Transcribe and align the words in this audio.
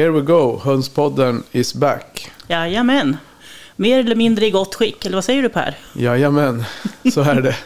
Here 0.00 0.12
we 0.12 0.22
go, 0.22 0.60
Hönspodden 0.64 1.44
is 1.52 1.74
back. 1.74 2.30
Jajamän. 2.48 3.18
Mer 3.80 3.98
eller 3.98 4.14
mindre 4.16 4.46
i 4.46 4.50
gott 4.50 4.74
skick, 4.74 5.04
eller 5.04 5.16
vad 5.16 5.24
säger 5.24 5.42
du 5.42 5.48
Per? 5.48 5.78
Jajamän, 5.92 6.64
så 7.14 7.20
är 7.20 7.40
det. 7.42 7.56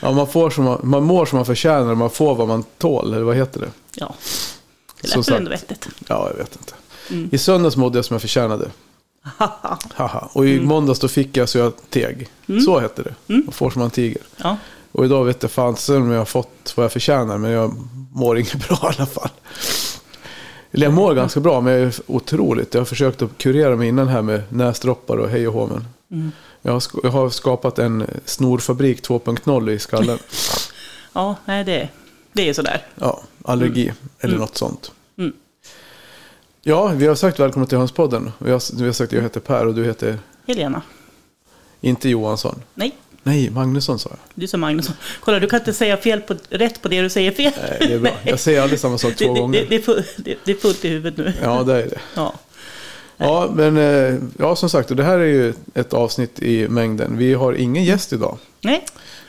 Ja, 0.00 0.12
man, 0.12 0.26
får 0.26 0.50
som 0.50 0.64
man, 0.64 0.80
man 0.82 1.02
mår 1.02 1.26
som 1.26 1.36
man 1.36 1.46
förtjänar 1.46 1.90
och 1.90 1.96
man 1.96 2.10
får 2.10 2.34
vad 2.34 2.48
man 2.48 2.64
tål, 2.78 3.14
eller 3.14 3.22
vad 3.24 3.36
heter 3.36 3.60
det? 3.60 3.68
Ja, 3.94 4.14
det 5.00 5.16
lät 5.16 5.28
väl 5.28 5.36
ändå 5.36 5.50
vettigt. 5.50 5.88
Ja, 6.08 6.28
jag 6.30 6.36
vet 6.36 6.56
inte. 6.56 7.36
I 7.36 7.38
söndags 7.38 7.76
mådde 7.76 7.98
jag 7.98 8.04
som 8.04 8.14
jag 8.14 8.20
förtjänade. 8.20 8.70
Haha. 9.94 10.30
Och 10.32 10.46
i 10.46 10.60
måndags 10.60 11.00
då 11.00 11.08
fick 11.08 11.36
jag 11.36 11.48
så 11.48 11.58
jag 11.58 11.72
teg. 11.90 12.28
Så 12.64 12.78
hette 12.80 13.02
det. 13.02 13.14
Man 13.26 13.52
får 13.52 13.70
som 13.70 13.80
man 13.80 13.90
tiger. 13.90 14.22
Ja, 14.36 14.56
Och 14.92 15.04
idag 15.04 15.24
vet 15.24 15.42
jag 15.42 15.52
fan 15.52 15.76
sen 15.76 16.02
om 16.02 16.10
jag 16.10 16.18
har 16.20 16.24
fått 16.24 16.72
vad 16.76 16.84
jag 16.84 16.92
förtjänar, 16.92 17.38
men 17.38 17.50
jag 17.50 17.74
mår 18.12 18.38
inget 18.38 18.68
bra 18.68 18.78
i 18.82 18.94
alla 18.96 19.06
fall. 19.06 19.30
Jag 20.70 20.92
mår 20.92 21.14
ganska 21.14 21.40
bra, 21.40 21.60
men 21.60 21.72
jag 21.72 21.82
är 21.82 21.94
otroligt. 22.06 22.74
Jag 22.74 22.80
har 22.80 22.84
försökt 22.86 23.22
att 23.22 23.38
kurera 23.38 23.76
mig 23.76 23.88
innan 23.88 24.08
här 24.08 24.22
med 24.22 24.42
näsdroppar 24.48 25.16
och 25.16 25.28
hej 25.28 25.48
och 25.48 25.54
hå, 25.54 25.66
men 25.66 26.32
jag, 26.62 26.72
har 26.72 26.80
sk- 26.80 27.00
jag 27.02 27.10
har 27.10 27.30
skapat 27.30 27.78
en 27.78 28.06
snorfabrik 28.24 29.02
2.0 29.08 29.70
i 29.70 29.78
skallen. 29.78 30.18
ja 31.12 31.36
nej, 31.44 31.64
det, 31.64 31.88
det 32.32 32.48
är 32.48 32.52
sådär. 32.52 32.86
Ja, 32.94 33.20
allergi 33.44 33.92
eller 34.20 34.38
något 34.38 34.56
sånt. 34.56 34.92
Ja, 36.62 36.86
vi 36.86 37.06
har 37.06 37.14
sagt 37.14 37.40
välkommen 37.40 37.68
till 37.68 37.78
Hönspodden. 37.78 38.32
Vi 38.38 38.50
har, 38.50 38.76
vi 38.78 38.86
har 38.86 38.92
sagt 38.92 39.08
att 39.08 39.16
jag 39.16 39.22
heter 39.22 39.40
Per 39.40 39.66
och 39.66 39.74
du 39.74 39.84
heter 39.84 40.18
Helena. 40.46 40.82
inte 41.80 42.08
Johansson. 42.08 42.62
Nej, 42.74 42.96
Nej, 43.22 43.50
Magnusson 43.50 43.98
sa 43.98 44.10
jag. 44.10 44.18
du 44.34 44.46
som 44.46 44.60
Magnusson. 44.60 44.94
Kolla, 45.20 45.38
du 45.38 45.46
kan 45.46 45.58
inte 45.58 45.72
säga 45.72 45.96
fel 45.96 46.20
på, 46.20 46.34
rätt 46.50 46.82
på 46.82 46.88
det 46.88 47.02
du 47.02 47.10
säger 47.10 47.30
fel. 47.32 47.52
Nej, 47.62 47.76
det 47.88 47.94
är 47.94 47.98
bra. 47.98 48.12
Jag 48.24 48.40
säger 48.40 48.60
aldrig 48.62 48.80
samma 48.80 48.98
sak 48.98 49.16
två 49.16 49.34
det, 49.34 49.40
gånger. 49.40 49.66
det, 49.68 49.86
det, 50.24 50.36
det, 50.44 50.50
är 50.52 50.56
fullt 50.56 50.84
i 50.84 50.88
huvudet 50.88 51.18
nu. 51.18 51.32
Ja, 51.42 51.62
det 51.62 51.74
är 51.74 51.86
det. 51.86 51.98
Ja. 52.14 52.34
Ja, 53.16 53.50
men 53.54 53.76
eh, 53.76 54.14
ja, 54.38 54.56
som 54.56 54.70
sagt, 54.70 54.96
det 54.96 55.04
här 55.04 55.18
är 55.18 55.24
ju 55.26 55.52
ett 55.74 55.92
avsnitt 55.92 56.42
i 56.42 56.68
mängden. 56.68 57.16
Vi 57.18 57.34
har 57.34 57.52
ingen 57.52 57.84
gäst 57.84 58.12
idag. 58.12 58.38
Nej, 58.60 58.84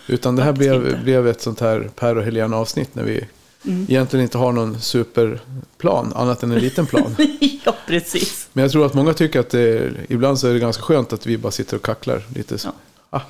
Utan 0.07 0.35
det 0.35 0.43
här 0.43 0.51
Faktiskt 0.51 0.69
blev, 0.69 0.87
inte. 0.87 0.99
blev 1.03 1.27
ett 1.27 1.41
sånt 1.41 1.59
här 1.59 1.89
Per 1.95 2.17
och 2.17 2.23
Helena 2.23 2.57
avsnitt 2.57 2.95
när 2.95 3.03
vi 3.03 3.23
Mm. 3.65 3.85
egentligen 3.89 4.23
inte 4.23 4.37
har 4.37 4.51
någon 4.51 4.81
superplan, 4.81 6.13
annat 6.15 6.43
än 6.43 6.51
en 6.51 6.59
liten 6.59 6.85
plan. 6.85 7.15
ja 7.65 7.75
precis. 7.87 8.47
Men 8.53 8.61
jag 8.61 8.71
tror 8.71 8.85
att 8.85 8.93
många 8.93 9.13
tycker 9.13 9.39
att 9.39 9.49
det, 9.49 9.91
ibland 10.09 10.39
så 10.39 10.47
är 10.47 10.53
det 10.53 10.59
ganska 10.59 10.83
skönt 10.83 11.13
att 11.13 11.25
vi 11.25 11.37
bara 11.37 11.51
sitter 11.51 11.75
och 11.75 11.81
kacklar 11.83 12.21
lite. 12.35 12.57
Så. 12.57 12.69
Ah, 12.69 12.73
Ja. 13.09 13.21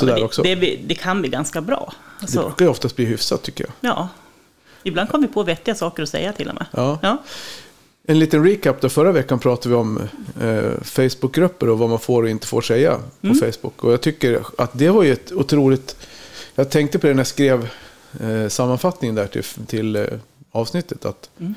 Ja, 0.00 0.06
det, 0.06 0.22
också. 0.22 0.42
Det, 0.42 0.54
det 0.54 0.94
kan 0.94 1.20
bli 1.20 1.30
ganska 1.30 1.60
bra. 1.60 1.92
Det 2.18 2.24
Alltså, 2.24 2.42
brukar 2.46 2.64
ju 2.64 2.70
oftast 2.70 2.96
bli 2.96 3.04
hyfsat 3.04 3.42
tycker 3.42 3.64
jag. 3.64 3.90
ja. 3.90 4.08
Ibland 4.84 5.08
kommer 5.10 5.26
vi 5.26 5.32
på 5.34 5.42
vettiga 5.42 5.74
saker 5.74 6.02
att 6.02 6.08
säga 6.08 6.32
till 6.32 6.48
och 6.48 6.54
med. 6.54 6.66
Ja. 6.70 6.98
Ja. 7.02 7.22
En 8.04 8.18
liten 8.18 8.44
recap 8.44 8.80
då. 8.80 8.88
Förra 8.88 9.12
veckan 9.12 9.38
pratade 9.38 9.68
vi 9.68 9.74
om 9.74 10.00
eh, 10.40 10.82
Facebookgrupper 10.82 11.68
och 11.68 11.78
vad 11.78 11.88
man 11.90 11.98
får 11.98 12.22
och 12.22 12.28
inte 12.28 12.46
får 12.46 12.60
säga 12.62 12.98
på 13.20 13.26
Mm. 13.26 13.38
Facebook. 13.52 13.84
Och 13.84 13.92
jag 13.92 14.00
tycker 14.00 14.42
att 14.58 14.70
det 14.78 14.90
var 14.90 15.02
ju 15.02 15.12
ett 15.12 15.32
otroligt... 15.32 15.96
Jag 16.54 16.70
tänkte 16.70 16.98
på 16.98 17.06
det 17.06 17.14
när 17.14 17.20
jag 17.20 17.26
skrev 17.26 17.68
eh, 18.20 18.48
sammanfattningen 18.48 19.14
där 19.14 19.26
till, 19.26 19.42
till 19.66 19.96
eh, 19.96 20.04
avsnittet. 20.52 21.04
Att 21.04 21.30
Mm. 21.40 21.54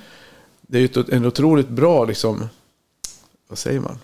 Det 0.61 0.77
är 0.77 0.81
ju 0.81 1.03
en 1.11 1.25
otroligt 1.25 1.69
bra, 1.69 2.05
liksom, 2.05 2.49
vad 3.47 3.57
säger 3.57 3.79
man? 3.79 3.99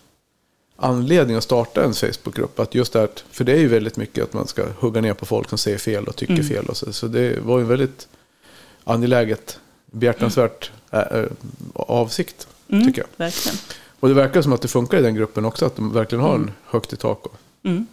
Anledning 0.83 1.35
att 1.37 1.43
starta 1.43 1.83
en 1.83 1.93
Facebookgrupp. 1.93 2.59
Att 2.59 2.75
just 2.75 2.93
det 2.93 3.07
för 3.31 3.43
det 3.43 3.51
är 3.51 3.57
ju 3.57 3.67
väldigt 3.67 3.97
mycket 3.97 4.23
att 4.23 4.33
man 4.33 4.47
ska 4.47 4.65
hugga 4.79 5.01
ner 5.01 5.13
på 5.13 5.25
folk 5.25 5.49
som 5.49 5.57
säger 5.57 5.77
fel 5.77 6.07
och 6.07 6.15
tycker 6.15 6.33
Mm. 6.33 6.47
fel. 6.47 6.65
Och 6.65 6.77
så, 6.77 6.93
så 6.93 7.07
det 7.07 7.39
var 7.39 7.57
ju 7.57 7.61
en 7.61 7.67
väldigt 7.67 8.07
angeläget, 8.83 9.59
behjärtansvärt 9.91 10.71
äh, 10.91 11.01
avsikt. 11.75 12.47
Mm, 12.69 12.85
Tycker 12.85 13.01
jag. 13.01 13.07
Verkligen. 13.25 13.57
Och 13.99 14.07
det 14.07 14.13
verkar 14.13 14.41
som 14.41 14.53
att 14.53 14.61
det 14.61 14.67
funkar 14.67 14.97
i 14.97 15.01
den 15.01 15.15
gruppen 15.15 15.45
också. 15.45 15.65
Att 15.65 15.75
de 15.75 15.93
verkligen 15.93 16.23
har 16.23 16.35
en 16.35 16.51
högt 16.65 16.93
i 16.93 16.95
tak. 16.95 17.25
Och 17.25 17.35
Mm. 17.63 17.87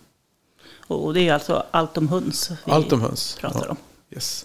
Och 0.86 1.14
det 1.14 1.28
är 1.28 1.34
alltså 1.34 1.64
allt 1.70 1.96
om 1.96 2.08
höns 2.08 2.50
vi 2.66 2.72
allt 2.72 2.92
om 2.92 3.00
höns. 3.00 3.36
pratar 3.40 3.60
Ja, 3.64 3.70
om. 3.70 3.76
yes. 4.14 4.44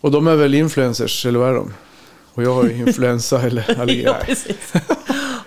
Och 0.00 0.10
de 0.10 0.26
är 0.26 0.36
väl 0.36 0.54
influencers, 0.54 1.26
eller 1.26 1.38
vad 1.38 1.48
är 1.48 1.54
de? 1.54 1.74
Och 2.34 2.42
jag 2.42 2.54
har 2.54 2.64
ju 2.64 2.72
influensa 2.86 3.42
eller 3.42 3.80
allergi. 3.80 4.02
ja, 4.02 4.16
precis. 4.24 4.72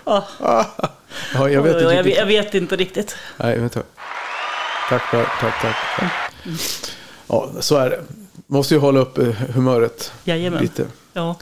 Ja, 1.34 1.40
Ja, 1.40 1.48
jag 1.50 1.62
vet 1.62 1.72
inte 1.72 1.84
jag, 1.94 2.06
riktigt. 2.06 2.18
jag 2.18 2.26
vet 2.26 2.54
inte 2.54 2.76
riktigt. 2.76 3.16
Nej, 3.36 3.58
vänta. 3.58 3.82
Tack. 4.88 5.02
Tack, 5.10 5.28
tack. 5.40 5.54
tack. 5.62 6.10
Ja, 7.28 7.50
så 7.60 7.76
är 7.76 7.90
det. 7.90 8.00
Måste 8.46 8.74
ju 8.74 8.80
hålla 8.80 9.00
upp 9.00 9.18
eh, 9.18 9.26
humöret 9.28 10.12
Jajamän. 10.24 10.62
lite. 10.62 10.84
Ja. 11.12 11.36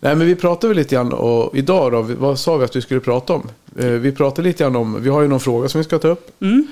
Nej, 0.00 0.14
men 0.16 0.26
vi 0.26 0.34
pratade 0.36 0.68
väl 0.68 0.76
lite 0.76 0.94
grann 0.94 1.12
och 1.12 1.56
idag 1.56 1.92
då, 1.92 2.02
vad 2.02 2.38
sa 2.38 2.56
vi 2.56 2.64
att 2.64 2.76
vi 2.76 2.82
skulle 2.82 3.00
prata 3.00 3.32
om? 3.32 3.50
Eh, 3.78 3.86
Vi 3.86 4.12
pratade 4.12 4.48
lite 4.48 4.64
grann 4.64 4.76
om, 4.76 5.02
vi 5.02 5.08
har 5.10 5.22
ju 5.22 5.28
någon 5.28 5.40
fråga 5.40 5.68
som 5.68 5.78
vi 5.78 5.84
ska 5.84 5.98
ta 5.98 6.08
upp. 6.08 6.42
Mm. 6.42 6.66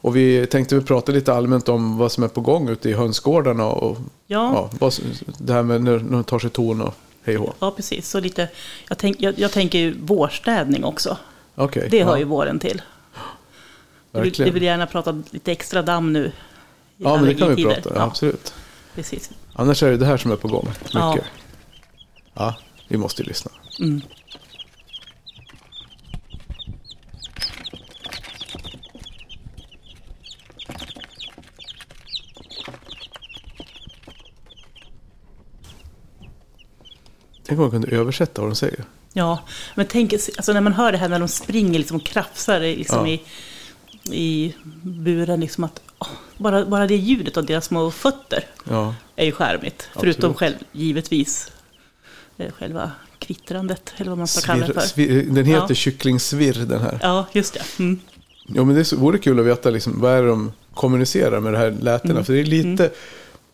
Och 0.00 0.16
vi 0.16 0.46
tänkte 0.46 0.74
vi 0.74 0.80
prata 0.80 1.12
lite 1.12 1.32
allmänt 1.34 1.68
om 1.68 1.98
vad 1.98 2.12
som 2.12 2.24
är 2.24 2.28
på 2.28 2.40
gång 2.40 2.68
ute 2.68 2.90
i 2.90 2.92
hönsgårdarna 2.92 3.66
och 3.66 3.96
Ja. 4.26 4.70
ja, 4.80 4.90
det 5.38 5.52
här 5.52 5.62
med 5.62 5.82
när 5.84 5.98
de 5.98 6.24
tar 6.24 6.38
sig 6.38 6.50
ton 6.50 6.80
och 6.80 6.94
hej 7.24 7.38
och 7.38 7.54
ja, 7.60 7.70
precis. 7.70 8.08
Så 8.10 8.20
lite, 8.20 8.48
jag, 8.88 8.98
tänk, 8.98 9.16
jag, 9.20 9.38
jag 9.38 9.52
tänker 9.52 9.78
ju 9.78 9.94
vårstädning 10.00 10.84
också. 10.84 11.16
Okej, 11.56 11.88
Det 11.90 12.04
hör 12.04 12.12
ja, 12.12 12.18
ju 12.18 12.24
våren 12.24 12.58
till. 12.58 12.82
Du 14.12 14.20
vill, 14.20 14.30
verkligen. 14.30 14.48
du 14.48 14.54
vill 14.54 14.62
gärna 14.62 14.86
prata 14.86 15.22
lite 15.30 15.52
extra 15.52 15.82
damm 15.82 16.12
nu. 16.12 16.32
Ja, 16.96 17.16
men 17.16 17.24
det 17.24 17.34
kan 17.34 17.54
vi 17.54 17.64
prata, 17.64 17.92
ja. 17.94 18.02
absolut. 18.02 18.54
Precis. 18.94 19.30
Annars 19.52 19.82
är 19.82 19.90
det 19.90 19.96
det 19.96 20.06
här 20.06 20.16
som 20.16 20.30
är 20.30 20.36
på 20.36 20.48
gång. 20.48 20.68
Mycket. 20.68 20.92
Ja. 20.94 21.18
Ja, 22.34 22.54
vi 22.88 22.96
måste 22.96 23.22
ju 23.22 23.28
lyssna. 23.28 23.50
Mm. 23.80 24.00
Tänk 37.46 37.58
om 37.58 37.64
man 37.64 37.70
kunde 37.70 37.96
översätta 37.96 38.42
vad 38.42 38.50
de 38.50 38.54
säger. 38.54 38.84
Ja, 39.18 39.38
men 39.74 39.86
tänk 39.86 40.12
alltså 40.12 40.52
när 40.52 40.60
man 40.60 40.72
hör 40.72 40.92
det 40.92 40.98
här 40.98 41.08
när 41.08 41.18
de 41.18 41.28
springer 41.28 41.78
liksom 41.78 41.96
och 41.96 42.04
krafsar 42.06 42.60
liksom 42.60 43.06
Ja. 43.06 43.12
i, 43.12 43.20
i 44.12 44.54
buren. 44.82 45.40
Liksom 45.40 45.64
att, 45.64 45.80
åh, 45.98 46.08
bara, 46.38 46.64
bara 46.66 46.86
det 46.86 46.96
ljudet 46.96 47.36
av 47.36 47.46
deras 47.46 47.64
små 47.64 47.90
fötter 47.90 48.44
Ja, 48.64 48.94
är 49.16 49.24
ju 49.24 49.32
skärmigt. 49.32 49.88
Förutom 49.94 50.34
själv, 50.34 50.54
givetvis 50.72 51.52
eh, 52.38 52.52
själva 52.52 52.90
kvittrandet, 53.18 53.92
eller 53.96 54.10
vad 54.10 54.18
man 54.18 54.26
ska 54.26 54.40
kalla 54.52 54.66
det 54.66 54.72
för. 54.74 54.80
svir, 54.80 55.26
den 55.30 55.44
heter 55.46 55.66
Ja. 55.68 55.74
kycklingsvirr 55.74 56.64
den 56.68 56.80
här. 56.80 56.98
Ja, 57.02 57.26
just 57.32 57.54
det. 57.54 57.62
Mm. 57.78 58.00
Jo, 58.48 58.64
men 58.64 58.74
det 58.76 58.92
vore 58.92 59.18
kul 59.18 59.40
att 59.40 59.46
veta 59.46 59.70
liksom, 59.70 60.00
vad 60.00 60.12
är 60.12 60.22
det 60.22 60.28
de 60.28 60.52
kommunicerar 60.74 61.40
med 61.40 61.52
det 61.52 61.58
här 61.58 61.70
lätena. 61.80 62.12
Mm. 62.12 62.24
För 62.24 62.32
det 62.32 62.40
är 62.40 62.44
lite, 62.44 62.90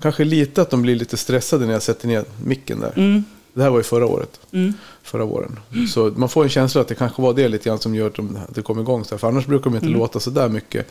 kanske 0.02 0.24
lite 0.24 0.62
att 0.62 0.70
de 0.70 0.82
blir 0.82 0.96
lite 0.96 1.16
stressade 1.16 1.66
när 1.66 1.72
jag 1.72 1.82
sätter 1.82 2.08
ner 2.08 2.24
micken 2.44 2.80
där. 2.80 3.22
Det 3.54 3.62
här 3.62 3.70
var 3.70 3.76
ju 3.78 3.82
förra 3.82 4.06
året. 4.06 4.40
Mm. 4.52 4.74
Förra 5.02 5.24
våren. 5.24 5.58
Så 5.94 6.12
man 6.16 6.28
får 6.28 6.42
en 6.44 6.48
känsla 6.50 6.80
att 6.80 6.88
det 6.88 6.94
kanske 6.94 7.22
var 7.22 7.34
det 7.34 7.48
lite 7.48 7.68
grann 7.68 7.78
som 7.78 7.94
gör 7.94 8.06
att, 8.06 8.14
de, 8.14 8.36
att 8.48 8.54
det 8.54 8.62
kom 8.62 8.80
igång. 8.80 9.04
Så 9.04 9.10
här. 9.14 9.18
För 9.18 9.28
annars 9.28 9.46
brukar 9.46 9.64
de 9.64 9.74
inte 9.74 9.86
Mm. 9.86 9.98
låta 9.98 10.20
så 10.20 10.30
där 10.30 10.48
mycket. 10.48 10.86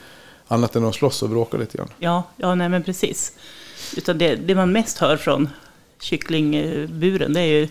Annat 0.47 0.75
än 0.75 0.85
att 0.85 0.95
slåss 0.95 1.23
och 1.23 1.29
bråkar 1.29 1.57
lite 1.57 1.77
grann. 1.77 1.89
Ja, 1.99 2.23
ja, 2.37 2.55
nej 2.55 2.69
men 2.69 2.83
precis. 2.83 3.33
Utan 3.97 4.17
det, 4.17 4.35
det 4.35 4.55
man 4.55 4.71
mest 4.71 4.97
hör 4.97 5.17
från 5.17 5.49
kycklingburen, 5.99 7.33
det 7.33 7.39
är 7.41 7.45
ju 7.45 7.67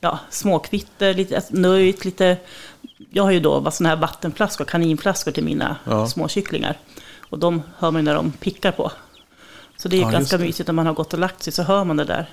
ja, 0.00 0.18
småkvitter, 0.30 1.14
lite 1.14 1.42
nöjt, 1.50 2.04
lite... 2.04 2.36
Jag 3.10 3.22
har 3.22 3.30
ju 3.30 3.40
då 3.40 3.70
sådana 3.70 3.88
här 3.94 4.00
vattenflaskor, 4.00 4.64
kaninflaskor 4.64 5.32
till 5.32 5.44
mina 5.44 5.76
Ja. 5.84 6.06
små 6.08 6.28
kycklingar. 6.28 6.78
Och 7.30 7.38
de 7.38 7.62
hör 7.78 7.90
man 7.90 8.04
när 8.04 8.14
de 8.14 8.32
pickar 8.32 8.72
på. 8.72 8.92
Så 9.76 9.88
det 9.88 9.96
är 9.96 10.00
Ja, 10.00 10.10
ganska 10.10 10.38
mysigt 10.38 10.66
när 10.66 10.72
man 10.74 10.86
har 10.86 10.94
gått 10.94 11.12
och 11.12 11.18
lagt 11.18 11.42
sig, 11.42 11.52
så 11.52 11.62
hör 11.62 11.84
man 11.84 11.96
det 11.96 12.04
där. 12.04 12.30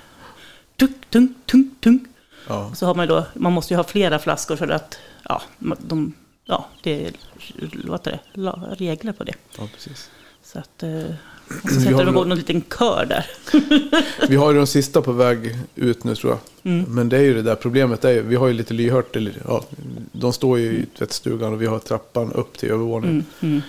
Tunk, 0.76 1.10
tunk, 1.10 1.36
tunk, 1.46 1.80
tunk. 1.80 2.02
Ja, 2.48 2.74
så 2.74 2.86
har 2.86 2.94
man 2.94 3.08
då, 3.08 3.26
man 3.34 3.52
måste 3.52 3.74
ju 3.74 3.76
ha 3.76 3.84
flera 3.84 4.18
flaskor 4.18 4.56
för 4.56 4.68
att, 4.68 4.98
ja, 5.28 5.42
de, 5.78 6.12
ja 6.44 6.68
det 6.82 7.06
är, 7.06 7.12
vad 7.84 8.04
det, 8.04 8.18
regler 8.78 9.12
på 9.12 9.24
det. 9.24 9.34
ja 9.58 9.68
precis. 9.74 10.10
Så 10.42 10.58
att... 10.58 10.82
Och 11.62 11.70
så 11.70 11.80
sätter 11.80 12.04
de 12.04 12.08
igång 12.08 12.28
någon 12.28 12.38
liten 12.38 12.62
kör 12.78 13.06
där. 13.08 13.26
Vi 14.28 14.36
har 14.36 14.52
ju 14.52 14.58
de 14.58 14.66
sista 14.66 15.02
på 15.02 15.12
väg 15.12 15.56
ut 15.74 16.04
nu 16.04 16.14
tror 16.14 16.32
jag. 16.32 16.72
Mm. 16.72 16.94
Men 16.94 17.08
det 17.08 17.16
är 17.16 17.22
ju 17.22 17.34
det 17.34 17.42
där 17.42 17.54
problemet. 17.54 18.04
Är 18.04 18.10
ju, 18.10 18.22
vi 18.22 18.36
har 18.36 18.46
ju 18.46 18.52
lite 18.52 18.74
lyhört. 18.74 19.16
Eller, 19.16 19.32
ja, 19.48 19.64
de 20.12 20.32
står 20.32 20.58
ju 20.58 20.72
i 20.72 20.86
tvättstugan 20.98 21.52
och 21.52 21.62
vi 21.62 21.66
har 21.66 21.78
trappan 21.78 22.32
upp 22.32 22.58
till 22.58 22.70
övervåningen. 22.70 23.24
Mm, 23.40 23.52
mm. 23.52 23.62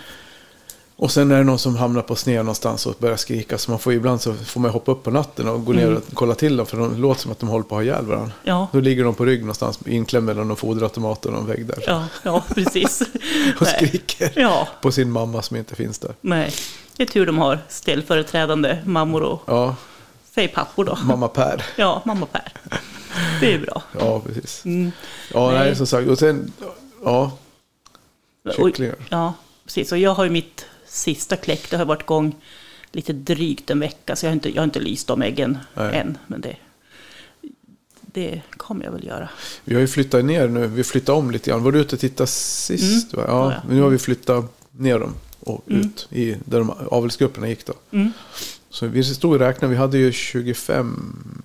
Och 0.98 1.12
sen 1.12 1.32
är 1.32 1.38
det 1.38 1.44
någon 1.44 1.60
som 1.60 1.76
hamnar 1.76 2.02
på 2.02 2.16
sned 2.16 2.38
någonstans 2.38 2.86
och 2.86 2.96
börjar 3.00 3.18
skrika. 3.18 3.58
Så 3.58 3.72
man 3.72 3.80
får 3.80 3.94
ibland 3.94 4.22
så 4.22 4.34
får 4.34 4.60
man 4.62 4.72
hoppa 4.72 4.92
upp 4.92 5.04
på 5.04 5.12
natten 5.12 5.48
och 5.48 5.66
gå 5.66 5.74
ner 5.74 5.84
Mm. 5.86 5.98
och 5.98 6.04
kolla 6.14 6.36
till 6.36 6.58
dem. 6.58 6.66
För 6.66 6.78
de 6.78 6.96
låter 7.02 7.22
som 7.22 7.32
att 7.32 7.40
de 7.40 7.50
håller 7.50 7.64
på 7.64 7.76
att 7.76 7.80
ha 7.80 7.84
ihjäl 7.84 8.06
varandra. 8.06 8.32
Ja, 8.44 8.68
Då 8.72 8.80
ligger 8.80 9.04
de 9.04 9.16
på 9.16 9.26
rygg 9.26 9.40
någonstans 9.40 9.80
inklämda 9.86 10.34
mellan 10.34 10.48
någon 10.48 10.58
foderautomat 10.58 11.26
och 11.26 11.34
någon 11.34 11.48
vägg 11.48 11.66
där. 11.66 11.84
ja, 11.88 12.06
ja, 12.24 12.44
precis. 12.56 13.02
Och 13.60 13.68
skriker 13.68 14.32
Ja, 14.36 14.68
på 14.82 14.92
sin 14.92 15.12
mamma 15.12 15.42
som 15.42 15.58
inte 15.58 15.76
finns 15.76 16.00
där. 16.00 16.14
nej. 16.22 16.54
Det 16.98 17.04
är 17.04 17.08
tur 17.08 17.26
de 17.26 17.38
har 17.38 17.60
ställföreträdande 17.70 18.78
mammor 18.86 19.24
och, 19.24 19.42
Ja, 19.46 19.76
säg 20.36 20.48
pappor 20.48 20.86
då. 20.86 20.98
mamma 21.04 21.28
Per. 21.28 21.64
Ja, 21.76 22.02
mamma 22.06 22.26
Per. 22.26 22.54
Det 23.40 23.54
är 23.54 23.60
bra. 23.60 23.82
Ja, 24.00 24.20
precis. 24.20 24.66
Mm. 24.66 24.92
Ja, 25.34 25.50
nej, 25.52 25.60
Nej. 25.60 25.76
som 25.76 25.88
sagt. 25.88 26.08
Och 26.10 26.20
sen, 26.20 26.52
ja, 27.04 27.32
Och- 28.46 28.54
kycklingar. 28.56 28.96
Ja, 29.10 29.34
precis. 29.66 29.92
Och 29.92 29.98
jag 29.98 30.14
har 30.14 30.24
ju 30.24 30.30
mitt 30.30 30.66
sista 30.96 31.36
kläck, 31.36 31.70
det 31.70 31.78
har 31.78 31.86
varit 31.86 32.02
igång 32.02 32.36
lite 32.92 33.14
drygt 33.14 33.70
en 33.70 33.80
vecka, 33.80 34.16
så 34.16 34.26
jag 34.26 34.32
har 34.32 34.34
inte, 34.36 34.50
jag 34.50 34.58
har 34.62 34.64
inte 34.64 34.80
lyst 34.80 35.08
de 35.08 35.22
äggen 35.22 35.58
Nej. 35.74 35.96
än. 35.96 36.18
Men 36.28 36.42
det, 36.42 36.56
det 38.02 38.42
kommer 38.58 38.86
jag 38.86 38.92
väl 38.92 39.06
göra. 39.08 39.30
Vi 39.64 39.74
har 39.74 39.82
ju 39.82 39.88
flyttat 39.88 40.26
ner 40.26 40.48
nu. 40.48 40.68
Vi 40.68 40.84
flyttade 40.84 41.18
om 41.18 41.32
lite 41.32 41.50
grann. 41.50 41.64
Var 41.64 41.72
du 41.72 41.80
ute 41.80 41.96
och 41.96 42.00
tittade 42.00 42.28
sist? 42.28 43.14
Mm? 43.14 43.26
Ja, 43.28 43.54
men 43.68 43.76
nu 43.76 43.82
har 43.82 43.90
vi 43.90 43.98
flyttat 43.98 44.46
ner 44.72 45.00
dem 45.00 45.14
och 45.40 45.62
Mm. 45.70 45.82
ut 45.82 46.08
i 46.12 46.38
där 46.46 46.60
de 46.60 46.70
avelsgrupperna 46.70 47.48
gick 47.50 47.66
då. 47.66 47.74
Mm. 47.92 48.12
Så 48.70 48.88
vi 48.88 49.04
stod 49.04 49.34
och 49.34 49.40
räknade. 49.40 49.72
Vi 49.74 49.78
hade 49.80 49.98
ju 49.98 50.12
25 50.12 51.44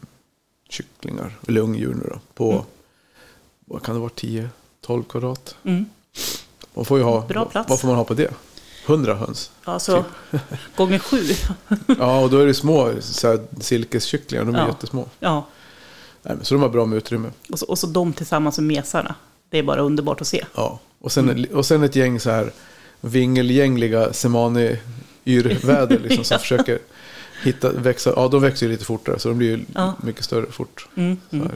kycklingar, 0.68 1.38
eller 1.48 1.60
ungdjur 1.60 1.94
nu 1.94 2.08
då, 2.12 2.20
på, 2.34 2.52
Mm. 2.52 2.64
vad 3.64 3.82
kan 3.82 3.94
det 3.94 4.00
vara, 4.00 4.10
10-12 4.10 5.02
kvadrat. 5.08 5.56
Mm. 5.64 5.84
Man 6.74 6.84
får 6.84 6.98
ju 6.98 7.04
ha, 7.04 7.26
Bra 7.26 7.44
plats. 7.44 7.70
vad 7.70 7.80
får 7.80 7.88
man 7.88 7.96
ha 7.96 8.04
på 8.04 8.14
det? 8.14 8.30
100 8.86 9.14
höns. 9.14 9.50
Ja, 9.64 9.78
så 9.78 10.04
gånger 10.76 10.98
sju. 10.98 11.22
Ja, 11.98 12.20
och 12.20 12.30
då 12.30 12.38
är 12.38 12.46
det 12.46 12.54
små 12.54 12.92
så 13.00 13.28
här, 13.28 13.40
silkeskycklingar. 13.60 14.44
De 14.44 14.54
är 14.54 14.58
Ja. 14.58 14.66
jättesmå. 14.68 15.08
Ja, 15.20 15.46
Nej, 16.22 16.36
så 16.42 16.54
de 16.54 16.62
har 16.62 16.68
bra 16.68 16.86
med 16.86 16.96
utrymme. 16.96 17.30
och 17.52 17.58
så, 17.58 17.66
och 17.66 17.78
så 17.78 17.86
de 17.86 18.12
tillsammans 18.12 18.58
med 18.58 18.66
mesarna. 18.66 19.14
Det 19.50 19.58
är 19.58 19.62
bara 19.62 19.80
underbart 19.80 20.20
att 20.20 20.26
se. 20.26 20.44
Ja, 20.54 20.78
och 21.00 21.12
sen, 21.12 21.46
och 21.52 21.66
sen 21.66 21.82
ett 21.82 21.96
gäng 21.96 22.20
så 22.20 22.30
här 22.30 22.52
vingelgängliga 23.00 24.12
semani-yrväder 24.12 25.98
liksom, 26.02 26.24
som 26.24 26.34
Ja. 26.34 26.38
försöker 26.38 26.78
hitta, 27.42 27.72
växa. 27.72 28.12
Ja, 28.16 28.28
de 28.28 28.42
växer 28.42 28.66
ju 28.66 28.72
lite 28.72 28.84
fortare 28.84 29.18
så 29.18 29.28
de 29.28 29.38
blir 29.38 29.48
ju 29.56 29.64
Ja. 29.74 29.94
mycket 30.02 30.24
större 30.24 30.46
fort. 30.52 30.88
Mm, 30.94 31.16
mm. 31.30 31.48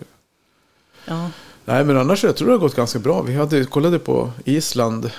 Ja, 1.05 1.31
Nej, 1.65 1.85
men 1.85 1.97
annars 1.99 2.25
jag 2.25 2.37
tror 2.37 2.49
det 2.49 2.55
har 2.55 2.59
gått 2.59 2.77
ganska 2.77 2.99
bra. 2.99 3.23
Vi 3.23 3.35
hade, 3.35 3.65
kollade 3.65 3.99
på 3.99 4.33
Island, 4.45 5.11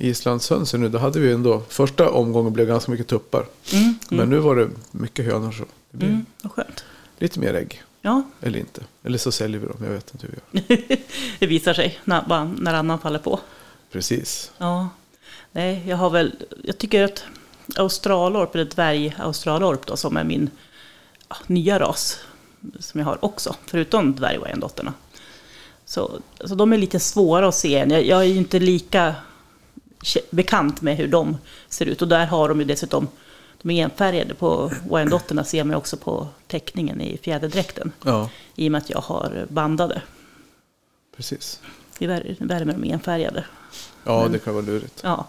Islandshönsen 0.00 0.80
nu. 0.80 0.88
Då 0.88 0.98
hade 0.98 1.20
vi 1.20 1.32
ändå, 1.32 1.62
första 1.68 2.10
omgången 2.10 2.52
blev 2.52 2.66
ganska 2.66 2.90
mycket 2.90 3.06
tuppar. 3.06 3.46
mm, 3.72 3.94
Men 4.08 4.18
mm, 4.18 4.30
nu 4.30 4.38
var 4.38 4.56
det 4.56 4.70
mycket 4.90 5.24
hönor 5.24 5.52
så. 5.52 5.64
Det 5.90 5.96
blir 5.96 6.08
mm, 6.08 6.26
skönt. 6.42 6.84
lite 7.18 7.40
mer 7.40 7.54
ägg. 7.54 7.82
Ja, 8.02 8.22
Eller 8.40 8.58
inte. 8.58 8.80
Eller 9.02 9.18
så 9.18 9.32
säljer 9.32 9.60
vi 9.60 9.66
dem, 9.66 9.76
jag 9.80 9.90
vet 9.90 10.14
inte 10.14 10.26
hur 10.26 10.34
vi 10.62 10.74
gör. 10.76 10.96
det 11.38 11.46
visar 11.46 11.74
sig 11.74 11.98
när, 12.04 12.44
när 12.60 12.74
annan 12.74 12.98
faller 12.98 13.18
på. 13.18 13.40
Precis. 13.92 14.52
Ja, 14.58 14.88
nej, 15.52 15.82
jag 15.86 15.96
har 15.96 16.10
väl, 16.10 16.34
jag 16.64 16.78
tycker 16.78 17.04
att 17.04 17.24
australorp, 17.76 18.54
eller 18.54 18.64
dvärg-australorp 18.64 19.86
då, 19.86 19.96
som 19.96 20.16
är 20.16 20.24
min 20.24 20.50
ja, 21.28 21.36
nya 21.46 21.78
ras, 21.78 22.18
som 22.78 23.00
jag 23.00 23.06
har 23.06 23.24
också, 23.24 23.56
förutom 23.66 24.14
dvärg-wyandottern. 24.14 24.92
Så, 25.84 26.10
så 26.44 26.54
de 26.54 26.72
är 26.72 26.78
lite 26.78 27.00
svåra 27.00 27.48
att 27.48 27.54
se 27.54 27.78
än. 27.78 27.90
Jag, 27.90 28.06
jag 28.06 28.20
är 28.20 28.24
ju 28.24 28.36
inte 28.36 28.58
lika 28.58 29.14
bekant 30.30 30.80
med 30.82 30.96
hur 30.96 31.08
de 31.08 31.36
ser 31.68 31.86
ut. 31.86 32.02
Och 32.02 32.08
där 32.08 32.26
har 32.26 32.48
de 32.48 32.58
ju 32.60 32.64
dessutom, 32.66 33.08
de 33.62 33.70
är 33.70 33.84
enfärgade 33.84 34.34
på 34.34 34.72
wyandotterna 34.90 35.44
ser 35.44 35.64
man 35.64 35.76
också 35.76 35.96
på 35.96 36.28
teckningen 36.46 37.00
i 37.00 37.18
fjäderdräkten. 37.18 37.92
Ja, 38.04 38.30
I 38.54 38.68
och 38.68 38.72
med 38.72 38.78
att 38.82 38.90
jag 38.90 38.98
har 39.00 39.46
bandade. 39.48 40.02
precis. 41.16 41.60
I 41.98 42.06
vär- 42.06 42.36
värme 42.38 42.72
de 42.72 42.90
enfärgade. 42.92 43.44
Ja, 44.04 44.28
det 44.32 44.38
kan 44.38 44.54
vara 44.54 44.64
lurigt. 44.64 45.00
Ja, 45.04 45.26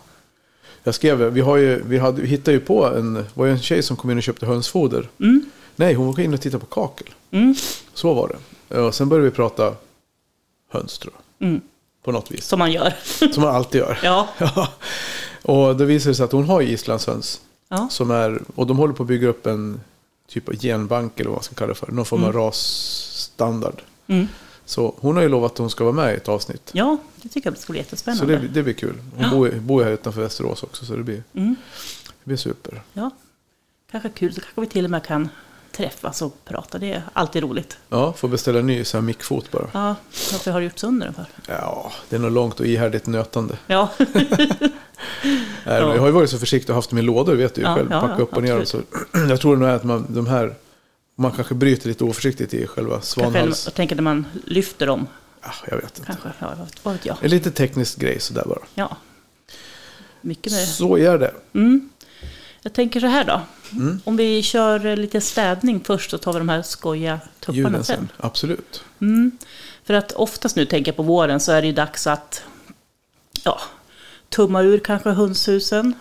Jag 0.83 0.95
skrev, 0.95 1.17
vi, 1.33 1.41
har 1.41 1.57
ju, 1.57 1.83
vi, 1.85 1.97
hade, 1.97 2.21
vi 2.21 2.27
hittade 2.27 2.51
ju 2.57 2.59
på 2.59 2.85
en, 2.85 3.25
var 3.33 3.45
ju 3.45 3.51
en 3.51 3.59
tjej 3.59 3.83
som 3.83 3.97
kom 3.97 4.11
in 4.11 4.17
och 4.17 4.23
köpte 4.23 4.45
hönsfoder. 4.45 5.09
mm, 5.19 5.45
Nej, 5.75 5.93
hon 5.93 6.07
var 6.07 6.19
in 6.19 6.33
och 6.33 6.41
tittade 6.41 6.65
på 6.65 6.81
kakel. 6.81 7.07
mm, 7.31 7.55
Så 7.93 8.13
var 8.13 8.27
det. 8.69 8.79
Och 8.79 8.95
sen 8.95 9.09
började 9.09 9.29
vi 9.29 9.35
prata 9.35 9.75
höns 10.69 10.97
tror 10.99 11.13
jag. 11.37 11.47
mm. 11.47 11.61
På 12.07 12.11
något 12.11 12.31
vis. 12.31 12.45
Som 12.45 12.59
man 12.59 12.71
gör. 12.71 12.93
Som 13.33 13.43
man 13.43 13.55
alltid 13.55 13.79
gör. 13.81 13.99
Ja, 14.03 14.27
Ja. 14.37 14.67
Och 15.41 15.75
då 15.75 15.85
visade 15.85 16.11
det 16.11 16.15
sig 16.15 16.23
att 16.23 16.31
hon 16.31 16.45
har 16.45 16.61
islandshöns. 16.61 17.41
ja. 17.69 17.87
Som 17.91 18.11
är, 18.11 18.41
och 18.55 18.67
de 18.67 18.77
håller 18.77 18.93
på 18.93 19.03
att 19.03 19.07
bygga 19.07 19.27
upp 19.27 19.45
en 19.45 19.81
typ 20.27 20.47
av 20.49 20.55
genbank 20.55 21.19
eller 21.19 21.29
vad 21.29 21.35
man 21.37 21.43
ska 21.43 21.55
kalla 21.55 21.67
det 21.73 21.75
för. 21.79 21.91
Någon 21.91 22.05
form 22.05 22.23
av 22.23 22.33
rasstandard. 22.33 23.81
Mm. 24.07 24.27
Så 24.65 24.95
hon 24.99 25.15
har 25.15 25.23
ju 25.23 25.29
lovat 25.29 25.51
att 25.51 25.57
hon 25.57 25.69
ska 25.69 25.83
vara 25.83 25.93
med 25.93 26.13
i 26.13 26.17
ett 26.17 26.27
avsnitt. 26.29 26.69
ja 26.73 26.97
det 27.21 27.29
tycker 27.29 27.49
jag 27.51 27.57
skulle 27.57 27.73
bli 27.75 27.83
Så 27.83 27.85
jättespännande. 27.85 28.37
det, 28.37 28.47
det 28.47 28.63
blir 28.63 28.73
kul. 28.73 28.95
Hon 29.15 29.23
Ja. 29.23 29.29
bor, 29.29 29.49
bor 29.49 29.83
här 29.83 29.91
utanför 29.91 30.21
Västerås 30.21 30.63
också 30.63 30.85
så 30.85 30.95
det 30.95 31.03
blir, 31.03 31.23
Mm. 31.33 31.55
det 32.07 32.23
blir 32.23 32.37
super. 32.37 32.81
Ja, 32.93 33.11
kanske 33.91 34.09
kul. 34.09 34.33
Så 34.33 34.41
kanske 34.41 34.61
vi 34.61 34.67
till 34.67 34.85
och 34.85 34.91
med 34.91 35.03
kan 35.05 35.29
träffas 35.71 36.21
och 36.21 36.45
prata. 36.45 36.77
Det 36.77 36.93
är 36.93 37.01
alltid 37.13 37.43
roligt. 37.43 37.77
Ja, 37.89 38.13
får 38.13 38.27
beställa 38.27 38.59
en 38.59 38.67
ny 38.67 38.83
så 38.83 38.97
här 38.97 39.01
mickfot 39.01 39.51
bara. 39.51 39.67
Ja, 39.73 39.95
varför 40.31 40.51
har 40.51 40.59
du 40.59 40.65
gjort 40.65 40.79
sönder 40.79 41.05
den 41.05 41.13
för? 41.13 41.25
Ja, 41.47 41.91
det 42.09 42.15
är 42.15 42.19
nog 42.19 42.31
långt 42.31 42.59
och 42.59 42.65
ihärdigt 42.65 43.07
nötande. 43.07 43.57
Ja, 43.67 43.89
Nej, 45.65 45.79
Jag 45.81 45.99
har 45.99 46.05
ju 46.05 46.11
varit 46.11 46.29
så 46.29 46.39
försiktig 46.39 46.69
och 46.69 46.75
haft 46.75 46.89
dem 46.89 46.99
i 46.99 47.01
lådor, 47.01 47.35
vet 47.35 47.55
du 47.55 47.61
ju 47.61 47.67
Ja, 47.67 47.75
själv. 47.75 47.87
ja, 47.91 48.01
Packa 48.01 48.13
ja, 48.17 48.23
upp 48.23 48.33
och 48.33 48.43
ner 48.43 48.55
dem. 48.55 48.65
Så 48.65 48.81
jag 49.29 49.41
tror 49.41 49.55
nog 49.57 49.69
att 49.69 49.83
man, 49.83 50.05
de 50.09 50.27
här, 50.27 50.55
man 51.15 51.31
kanske 51.31 51.53
bryter 51.53 51.87
lite 51.87 52.03
oförsiktigt 52.03 52.53
i 52.53 52.67
själva 52.67 53.01
svanhals. 53.01 53.65
jag 53.65 53.73
tänker 53.73 53.95
när 53.95 54.03
man 54.03 54.25
lyfter 54.45 54.87
dem. 54.87 55.07
Ja, 55.41 55.49
jag 55.67 55.77
vet 55.77 55.99
inte. 55.99 56.05
Kanske, 56.05 56.29
ja, 56.39 56.53
vad- 56.83 56.93
vet 56.93 57.05
jag. 57.05 57.17
En 57.21 57.29
lite 57.29 57.51
teknisk 57.51 57.99
grej 57.99 58.19
sådär 58.19 58.43
bara. 58.47 58.59
Ja. 58.75 58.97
Mycket 60.21 60.51
med 60.53 60.67
Så 60.67 60.97
är 60.97 61.17
det. 61.17 61.33
mm. 61.53 61.89
Jag 62.67 62.73
tänker 62.73 62.99
så 62.99 63.07
här 63.07 63.23
då. 63.23 63.41
Mm. 63.71 64.01
Om 64.03 64.17
vi 64.17 64.43
kör 64.43 64.95
lite 64.95 65.21
städning 65.21 65.79
först 65.83 66.11
så 66.11 66.17
tar 66.17 66.33
vi 66.33 66.39
de 66.39 66.49
här 66.49 66.61
skoja 66.61 67.19
tupparna 67.39 67.83
sen. 67.83 68.09
Absolut. 68.17 68.83
Mm. 69.01 69.37
För 69.83 69.93
att 69.93 70.11
oftast 70.11 70.55
nu 70.55 70.65
tänker 70.65 70.91
jag 70.91 70.95
på 70.95 71.03
våren 71.03 71.39
så 71.39 71.51
är 71.51 71.61
det 71.61 71.67
ju 71.67 71.73
dags 71.73 72.07
att 72.07 72.43
ja, 73.43 73.59
tumma 74.29 74.61
ur 74.61 74.79
kanske 74.79 75.09
hönshusen. 75.09 75.93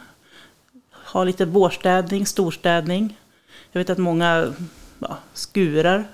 Ha 0.93 1.25
lite 1.25 1.45
vårstädning, 1.45 2.27
storstädning. 2.27 3.19
Jag 3.73 3.81
vet 3.81 3.91
att 3.91 3.99
många 3.99 4.53
ja, 4.99 5.19
skurar. 5.35 6.09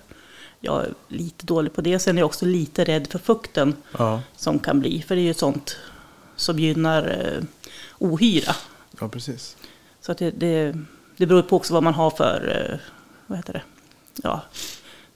Jag 0.60 0.84
är 0.84 0.94
lite 1.08 1.46
dålig 1.46 1.72
på 1.72 1.80
det. 1.80 1.98
Sen 1.98 2.18
är 2.18 2.22
jag 2.22 2.26
också 2.26 2.46
lite 2.46 2.84
rädd 2.84 3.06
för 3.06 3.18
fukten 3.18 3.76
Ja, 3.98 4.22
som 4.36 4.58
kan 4.58 4.80
bli. 4.80 5.02
För 5.02 5.14
det 5.14 5.20
är 5.20 5.26
ju 5.26 5.34
sånt 5.34 5.76
som 6.36 6.58
gynnar 6.58 7.08
eh, 7.08 7.44
ohyra. 7.98 8.56
ja 9.00 9.08
precis. 9.08 9.56
Så 10.06 10.12
att 10.12 10.18
det, 10.18 10.30
det, 10.30 10.74
det 11.16 11.26
beror 11.26 11.42
på 11.42 11.56
också 11.56 11.74
vad 11.74 11.82
man 11.82 11.94
har 11.94 12.10
för, 12.10 12.68
eh, 12.72 12.78
vad 13.26 13.38
heter 13.38 13.52
det, 13.52 13.62
ja, 14.22 14.40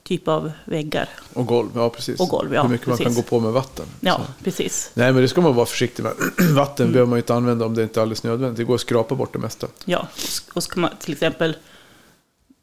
typ 0.03 0.27
av 0.27 0.51
väggar. 0.65 1.09
Och 1.33 1.45
golv, 1.45 1.69
ja 1.75 1.89
precis. 1.89 2.19
Och 2.19 2.27
golv, 2.29 2.53
ja, 2.53 2.61
Hur 2.61 2.69
mycket 2.69 2.87
man 2.87 2.97
kan 2.97 3.05
precis. 3.05 3.23
gå 3.23 3.29
på 3.29 3.39
med 3.39 3.51
vatten. 3.51 3.85
Ja, 3.99 4.15
Så. 4.37 4.43
precis. 4.43 4.91
Nej, 4.93 5.13
men 5.13 5.21
det 5.21 5.27
ska 5.27 5.41
man 5.41 5.55
vara 5.55 5.65
försiktig 5.65 6.03
med. 6.03 6.13
Vatten 6.55 6.83
Mm. 6.85 6.93
behöver 6.93 7.09
man 7.09 7.17
inte 7.17 7.33
använda 7.35 7.65
om 7.65 7.73
det 7.75 7.83
inte 7.83 7.99
är 7.99 8.01
alldeles 8.01 8.23
nödvändigt. 8.23 8.57
Det 8.57 8.63
går 8.63 8.75
att 8.75 8.81
skrapa 8.81 9.15
bort 9.15 9.33
det 9.33 9.39
mesta. 9.39 9.67
Ja, 9.85 10.07
och 10.53 10.63
ska 10.63 10.79
man 10.79 10.91
till 10.99 11.13
exempel, 11.13 11.57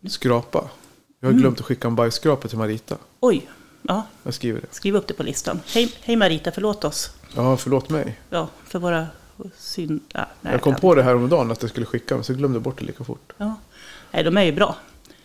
Skrapa. 0.09 0.69
Jag 1.21 1.27
har 1.27 1.31
Mm. 1.33 1.41
glömt 1.43 1.61
att 1.61 1.67
skicka 1.67 1.89
en 1.89 1.95
bajsskrapa 1.95 2.49
till 2.49 2.59
Marita. 2.59 2.97
oj, 3.21 3.51
ja, 3.83 4.07
Jag 4.23 4.35
skriver 4.35 4.61
det. 4.61 4.67
skriv 4.71 4.97
upp 4.97 5.07
det 5.07 5.15
på 5.15 5.23
listan. 5.23 5.61
Hej, 5.67 5.93
hej 6.01 6.17
Marita, 6.17 6.53
förlåt 6.53 6.85
oss. 6.85 7.11
Ja, 7.37 7.57
förlåt 7.57 7.89
mig. 7.91 8.19
Ja, 8.31 8.49
för 8.67 8.79
våra 8.79 9.07
synd... 9.57 10.01
Ja, 10.13 10.27
nej, 10.41 10.53
jag 10.53 10.63
kom 10.63 10.75
på 10.75 10.95
det 10.95 11.03
här 11.03 11.15
om 11.17 11.29
dagen 11.29 11.51
att 11.51 11.63
jag 11.63 11.71
skulle 11.71 11.87
skicka, 11.87 12.15
men 12.15 12.25
så 12.25 12.35
glömde 12.35 12.57
jag 12.57 12.63
bort 12.63 12.79
det 12.79 12.85
lika 12.85 13.05
fort. 13.05 13.33
Ja. 13.39 13.55
Nej, 14.13 14.25
de 14.25 14.37
är 14.37 14.43
ju 14.43 14.53
bra. 14.53 14.77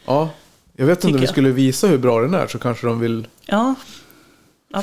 Ja, 0.06 0.30
jag 0.75 0.86
vet 0.86 0.98
inte 0.98 1.08
om 1.08 1.13
vi 1.13 1.20
jag. 1.25 1.30
skulle 1.30 1.50
visa 1.51 1.88
hur 1.88 1.98
bra 1.98 2.22
den 2.22 2.34
är 2.34 2.48
så 2.48 2.60
kanske 2.60 2.88
de 2.88 3.00
vill, 3.00 3.28
Ja, 3.46 3.75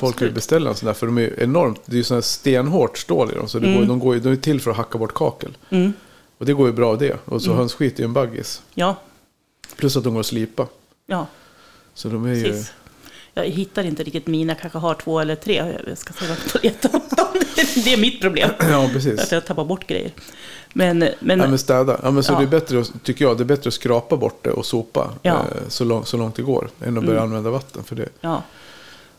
folk 0.01 0.23
vill 0.23 0.33
beställa 0.33 0.71
en 0.71 0.77
sån 0.77 0.87
där. 0.87 0.95
För 0.95 1.07
de 1.07 1.19
är 1.19 1.41
enormt, 1.43 1.81
det 1.87 1.93
är 1.93 1.97
ju 1.97 2.05
sån 2.05 2.15
här 2.15 2.23
stenhårt 2.23 2.99
stål 2.99 3.31
i 3.33 3.35
dem. 3.35 3.49
Så 3.49 3.59
det 3.59 3.67
Mm. 3.67 3.81
går, 3.81 3.87
de, 3.87 3.99
går, 3.99 4.15
ju- 4.15 4.21
de 4.21 4.33
är 4.33 4.37
till 4.37 4.61
för 4.61 4.71
att 4.71 4.77
hacka 4.77 4.99
bort 4.99 5.15
kakel. 5.15 5.57
Mm, 5.71 5.93
Och 6.39 6.47
det 6.47 6.53
går 6.53 6.67
ju 6.67 6.73
bra 6.73 6.97
det. 6.97 7.17
Och 7.25 7.43
så 7.43 7.49
Mm. 7.49 7.59
hönsskit 7.59 7.95
är 7.95 7.99
ju 7.99 8.05
en 8.05 8.13
baggis. 8.13 8.63
ja, 8.75 8.97
Plus 9.77 9.97
att 9.97 10.05
de 10.05 10.13
går 10.15 10.21
att 10.21 10.27
slipa. 10.27 10.67
ja, 11.07 11.27
Så 11.95 12.09
de 12.09 12.25
är 12.27 12.35
ju... 12.35 12.45
precis. 12.45 12.73
Jag 13.35 13.45
hittar 13.45 13.85
inte 13.85 14.03
riktigt 14.05 14.27
mina, 14.27 14.55
kanske 14.55 14.79
har 14.79 14.95
två 14.95 15.21
eller 15.21 15.35
tre. 15.37 15.75
Jag 15.89 15.99
ska 15.99 16.13
se 16.13 16.21
vad 16.21 16.31
jag 16.31 16.39
får 16.39 16.61
leta 16.63 16.89
upp 16.89 17.11
dem. 17.17 17.27
det 17.85 17.93
är 17.93 17.97
mitt 18.01 18.21
problem. 18.21 18.51
Ja, 18.61 18.91
precis. 18.93 19.21
Att 19.21 19.33
jag 19.33 19.47
tappar 19.47 19.65
bort 19.65 19.87
grejer. 19.87 20.11
Men, 20.73 20.99
men, 21.21 21.41
Ja, 21.41 21.49
men 21.49 21.59
städa. 21.59 22.01
Ja, 22.03 22.11
men 22.11 22.23
så 22.23 22.33
Ja. 22.33 22.39
det 22.39 22.45
är 22.45 22.49
bättre, 22.49 22.81
att- 22.81 22.93
tycker 23.05 23.25
jag, 23.25 23.37
det 23.37 23.43
är 23.43 23.45
bättre 23.45 23.69
att 23.69 23.75
skrapa 23.75 24.17
bort 24.17 24.39
det 24.43 24.51
och 24.51 24.67
sopa 24.67 25.11
Ja. 25.23 25.33
Mm. 25.35 25.47
eh, 25.47 25.69
så, 25.69 25.85
långt, 25.85 26.09
så 26.09 26.17
långt 26.17 26.35
det 26.37 26.43
går. 26.43 26.69
Än 26.85 26.99
att 26.99 27.05
börja 27.07 27.21
använda 27.23 27.51
vatten 27.51 27.85
för 27.85 27.97
det. 27.97 28.09
ja, 28.21 28.43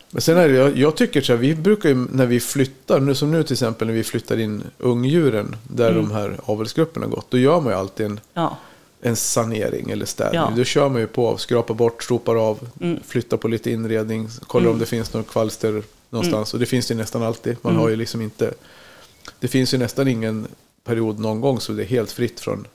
Men 0.10 0.22
sen 0.22 0.38
är 0.38 0.48
det, 0.50 0.56
jag, 0.56 0.78
jag 0.78 0.96
tycker 0.96 1.22
så 1.22 1.34
här, 1.34 1.38
vi 1.40 1.56
brukar 1.56 1.90
ju 1.90 1.96
när 2.12 2.26
vi 2.26 2.40
flyttar, 2.40 3.00
nu 3.00 3.16
som 3.16 3.32
nu 3.32 3.44
till 3.44 3.54
exempel 3.54 3.88
när 3.88 3.94
vi 3.94 4.04
flyttar 4.04 4.40
in 4.40 4.64
ungdjuren 4.78 5.56
där 5.64 5.92
Mm. 5.92 6.04
de 6.10 6.12
här 6.16 6.38
avelsgrupperna 6.46 7.06
har 7.06 7.12
gått. 7.12 7.32
Då 7.32 7.38
gör 7.38 7.62
man 7.62 7.74
ju 7.74 7.80
alltid 7.80 8.06
en, 8.06 8.20
ja, 8.34 8.58
en 9.02 9.16
sanering 9.16 9.90
eller 9.92 10.06
städning. 10.06 10.42
Ja. 10.42 10.54
Då 10.56 10.64
kör 10.64 10.90
man 10.90 11.02
ju 11.02 11.08
på, 11.08 11.38
skrapar 11.38 11.74
bort, 11.74 12.04
sopar 12.04 12.36
av, 12.36 12.60
Mm. 12.82 13.00
flyttar 13.08 13.38
på 13.38 13.48
lite 13.48 13.72
inredning, 13.72 14.30
kollar 14.48 14.70
om 14.70 14.80
det 14.80 14.86
finns 14.86 15.14
några 15.14 15.26
kvalster 15.26 15.84
någonstans. 16.10 16.54
Och 16.54 16.60
det 16.60 16.66
finns 16.66 16.88
det 16.88 16.96
nästan 16.96 17.24
alltid. 17.24 17.58
Man 17.62 17.76
har 17.76 17.90
ju 17.90 17.96
liksom 17.96 18.22
inte, 18.22 18.54
det 19.40 19.48
finns 19.48 19.74
ju 19.74 19.78
nästan 19.78 20.08
ingen 20.08 20.48
period 20.84 21.20
någon 21.20 21.42
gång 21.42 21.60
så 21.60 21.72
det 21.72 21.84
är 21.84 21.88
helt 21.88 22.12
fritt 22.12 22.40
från 22.40 22.68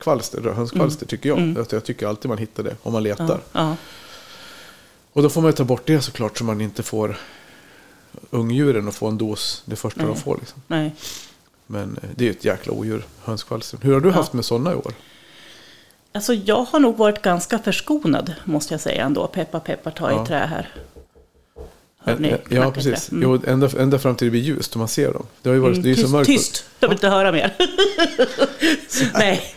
kvalster, 0.00 0.52
hönskvalster 0.52 1.06
tycker 1.06 1.28
jag. 1.28 1.58
Att 1.58 1.72
jag 1.72 1.84
tycker 1.84 2.06
alltid 2.06 2.28
man 2.28 2.38
hittar 2.38 2.62
det 2.62 2.76
om 2.82 2.92
man 2.92 3.02
letar. 3.02 3.26
ja, 3.28 3.38
ja, 3.52 3.76
Och 5.12 5.22
då 5.22 5.30
får 5.30 5.40
man 5.40 5.48
ju 5.50 5.56
ta 5.56 5.64
bort 5.64 5.86
det 5.86 6.00
såklart 6.00 6.38
så 6.38 6.44
man 6.44 6.60
inte 6.60 6.82
får 6.82 7.16
ungdjuren 8.30 8.88
att 8.88 8.94
få 8.94 9.08
en 9.08 9.18
dos 9.18 9.62
det 9.64 9.76
första 9.76 10.00
de 10.00 10.06
Nej. 10.06 10.16
får. 10.16 10.36
Liksom. 10.36 10.62
nej. 10.66 10.94
Men 11.66 11.98
eh, 12.02 12.08
det 12.16 12.24
är 12.24 12.26
ju 12.26 12.30
ett 12.30 12.44
jäkla 12.44 12.72
odjur, 12.72 13.04
hönskvalstren. 13.24 13.80
Hur 13.82 13.92
har 13.92 14.00
du 14.00 14.10
haft 14.10 14.32
med 14.32 14.44
sådana 14.44 14.72
i 14.72 14.74
år? 14.74 14.92
Alltså 16.12 16.34
jag 16.34 16.64
har 16.64 16.80
nog 16.80 16.96
varit 16.96 17.22
ganska 17.22 17.58
förskonad, 17.58 18.34
måste 18.44 18.74
jag 18.74 18.80
säga 18.80 19.04
ändå. 19.04 19.26
Peppa, 19.26 19.60
peppa, 19.60 19.90
ta 19.90 20.10
Ja. 20.10 20.22
i 20.22 20.26
trä 20.26 20.46
här. 20.46 20.74
Hör 22.04 22.18
ni? 22.18 22.36
ja, 22.48 22.70
precis. 22.70 23.10
Mm. 23.12 23.22
Jo, 23.22 23.40
ända, 23.46 23.68
ända 23.78 23.98
fram 23.98 24.14
till 24.16 24.26
det 24.26 24.30
blir 24.30 24.40
ljust 24.40 24.72
och 24.72 24.78
man 24.78 24.88
ser 24.88 25.12
dem. 25.12 25.26
Det 25.42 25.48
har 25.48 25.54
ju 25.54 25.60
varit, 25.60 25.72
Mm, 25.76 25.82
det 25.82 25.88
är 25.88 25.90
ju 25.90 25.96
så 25.96 26.00
tyst, 26.02 26.12
mörkt. 26.12 26.26
tyst, 26.26 26.64
jag 26.80 26.88
vill 26.88 26.96
inte 26.96 27.08
höra 27.08 27.32
mer. 27.32 27.56
nej, 29.14 29.54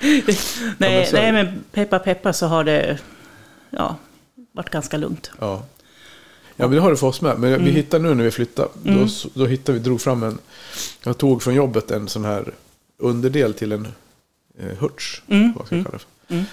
nej, 0.78 0.96
är 0.98 1.02
det. 1.02 1.10
nej, 1.14 1.32
men 1.32 1.64
peppa, 1.72 2.00
peppa 2.00 2.34
så 2.34 2.46
har 2.48 2.64
det 2.64 2.98
ja, 3.70 3.96
varit 4.52 4.70
ganska 4.70 4.98
lugnt. 4.98 5.32
Ja. 5.40 5.64
ja, 6.56 6.68
men 6.68 6.72
det 6.72 6.80
har 6.82 6.92
det 6.92 6.98
för 6.98 7.08
oss 7.08 7.22
med. 7.22 7.40
Men 7.40 7.50
vi 7.50 7.56
Mm. 7.56 7.76
hittade 7.76 8.04
nu 8.04 8.14
när 8.16 8.24
vi 8.24 8.32
flyttade. 8.32 8.70
Då, 8.84 9.08
då 9.34 9.46
hittade 9.46 9.78
vi, 9.78 9.84
drog 9.84 10.02
fram 10.02 10.24
en, 10.24 10.38
jag 11.04 11.18
tog 11.18 11.44
från 11.44 11.56
jobbet 11.56 11.92
en 11.92 12.08
sån 12.08 12.26
här 12.26 12.54
underdel 12.98 13.54
till 13.54 13.72
en 13.72 13.88
eh, 14.60 14.78
hurts. 14.80 15.22
Mm, 15.28 15.54
Vad 15.58 15.66
ska 15.68 15.76
jag 15.76 15.86
kalla 15.86 15.98
det 15.98 16.04
för. 16.28 16.34
mm. 16.34 16.46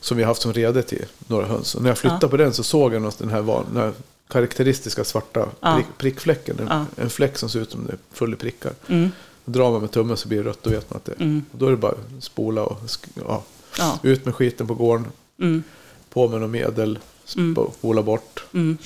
Som 0.00 0.16
vi 0.16 0.22
har 0.22 0.28
haft 0.28 0.42
som 0.42 0.52
rede 0.52 0.82
till 0.82 1.04
några 1.26 1.46
höns. 1.46 1.74
Och 1.74 1.82
när 1.82 1.90
jag 1.90 1.98
flyttade 1.98 2.18
Ja. 2.26 2.28
på 2.28 2.36
den 2.36 2.52
så 2.52 2.62
såg 2.62 2.94
jag 2.94 3.02
den 3.18 3.28
här, 3.30 3.42
den 3.72 3.76
här 3.82 3.92
karaktäristiska 4.28 5.04
svarta 5.04 5.48
Ja. 5.60 5.74
prick, 5.76 5.86
prickfläcken. 5.98 6.58
En, 6.58 6.66
Ja. 6.70 6.86
en 6.96 7.10
fläck 7.10 7.38
som 7.38 7.48
ser 7.48 7.60
ut 7.60 7.70
som 7.70 7.86
det 7.86 7.92
är 7.92 7.98
full 8.12 8.32
i 8.32 8.36
prickar. 8.36 8.72
Mm, 8.88 9.10
drar 9.44 9.70
man 9.70 9.80
med 9.80 9.90
tummen 9.90 10.16
så 10.16 10.28
blir 10.28 10.42
det 10.42 10.48
rött, 10.50 10.62
då 10.62 10.70
vet 10.70 10.90
man 10.90 10.96
att 10.96 11.04
det 11.04 11.12
mm, 11.20 11.44
Och 11.52 11.58
då 11.58 11.66
är 11.66 11.70
det 11.70 11.76
bara 11.76 11.92
att 11.92 12.24
spola 12.24 12.62
och 12.62 12.80
ja, 13.14 13.42
ja, 13.78 13.98
ut 14.02 14.24
med 14.24 14.34
skiten 14.34 14.66
på 14.66 14.74
gården. 14.74 15.06
mm, 15.40 15.62
På 16.10 16.28
med 16.28 16.40
något 16.40 16.50
medel, 16.50 16.98
Mm. 17.36 17.54
sp- 17.56 17.72
spola 17.78 18.02
bort. 18.02 18.44
mm, 18.52 18.78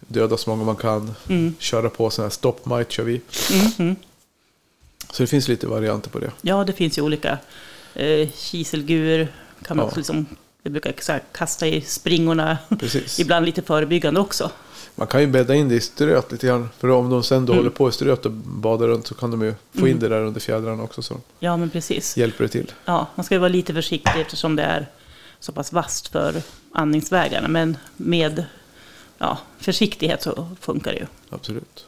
Döda 0.00 0.36
så 0.36 0.50
många 0.50 0.64
man 0.64 0.76
kan. 0.76 1.14
mm, 1.28 1.54
Köra 1.58 1.90
på 1.90 2.10
sån 2.10 2.22
här 2.22 2.30
stop 2.30 2.54
might 2.64 2.90
kör 2.92 3.02
vi. 3.04 3.20
mm, 3.52 3.66
mm. 3.78 3.96
Så 5.12 5.22
det 5.22 5.26
finns 5.26 5.48
lite 5.48 5.66
varianter 5.66 6.10
på 6.10 6.18
det. 6.18 6.30
Ja, 6.40 6.64
det 6.64 6.72
finns 6.72 6.98
ju 6.98 7.02
olika. 7.02 7.38
Eh, 7.94 8.28
kiselgur 8.34 9.32
kan 9.66 9.76
man 9.76 9.86
också 9.86 9.96
liksom, 9.96 10.26
vi 10.62 10.70
brukar 10.70 11.20
kasta 11.32 11.66
i 11.66 11.80
springorna. 11.80 12.58
Precis. 12.80 13.20
Ibland 13.20 13.46
lite 13.46 13.62
förebyggande 13.62 14.20
också. 14.20 14.50
Man 14.98 15.06
kan 15.06 15.20
ju 15.20 15.26
bädda 15.26 15.54
in 15.54 15.68
det 15.68 15.74
i 15.74 15.80
ströt 15.80 16.32
lite 16.32 16.46
grann. 16.46 16.68
För 16.78 16.88
om 16.90 17.10
de 17.10 17.22
sen 17.22 17.46
då 17.46 17.52
Mm. 17.52 17.64
håller 17.64 17.76
på 17.76 17.88
i 17.88 17.92
ströt 17.92 18.26
och 18.26 18.32
badar 18.32 18.88
runt 18.88 19.06
så 19.06 19.14
kan 19.14 19.30
de 19.30 19.42
ju 19.42 19.54
få 19.72 19.88
in 19.88 19.98
det 19.98 20.08
där 20.08 20.20
under 20.22 20.40
fjädrarna 20.40 20.82
också. 20.82 21.02
Så 21.02 21.20
Ja, 21.38 21.56
men 21.56 21.70
precis. 21.70 22.16
hjälper 22.16 22.44
det 22.44 22.48
till. 22.48 22.72
Ja, 22.84 23.06
man 23.14 23.24
ska 23.24 23.34
ju 23.34 23.38
vara 23.38 23.48
lite 23.48 23.74
försiktig 23.74 24.20
eftersom 24.20 24.56
det 24.56 24.62
är 24.62 24.86
så 25.40 25.52
pass 25.52 25.72
vasst 25.72 26.08
för 26.08 26.34
andningsvägarna. 26.72 27.48
Men 27.48 27.76
med 27.96 28.44
ja, 29.18 29.38
försiktighet 29.58 30.22
så 30.22 30.48
funkar 30.60 30.92
det 30.92 30.98
ju. 30.98 31.06
Absolut. 31.30 31.84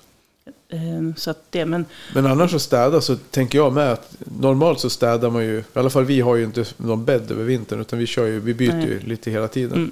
Ehm, 0.68 1.14
Så 1.16 1.34
det, 1.50 1.66
men 1.66 1.84
Men 2.14 2.26
annars 2.26 2.54
att 2.54 2.62
städa 2.62 3.00
så 3.00 3.16
tänker 3.16 3.58
jag 3.58 3.72
med 3.72 3.92
att 3.92 4.16
normalt 4.18 4.80
så 4.80 4.90
städar 4.90 5.30
man 5.30 5.44
ju, 5.44 5.58
i 5.58 5.64
alla 5.78 5.90
fall 5.90 6.04
vi 6.04 6.20
har 6.20 6.36
ju 6.36 6.44
inte 6.44 6.64
någon 6.76 7.04
bädd 7.04 7.30
över 7.30 7.44
vintern 7.44 7.80
utan 7.80 7.98
vi 7.98 8.06
kör 8.06 8.26
ju, 8.26 8.40
vi 8.40 8.54
byter 8.54 8.72
Nej. 8.72 8.86
ju 8.88 9.00
lite 9.00 9.30
hela 9.30 9.48
tiden. 9.48 9.76
Mm. 9.76 9.90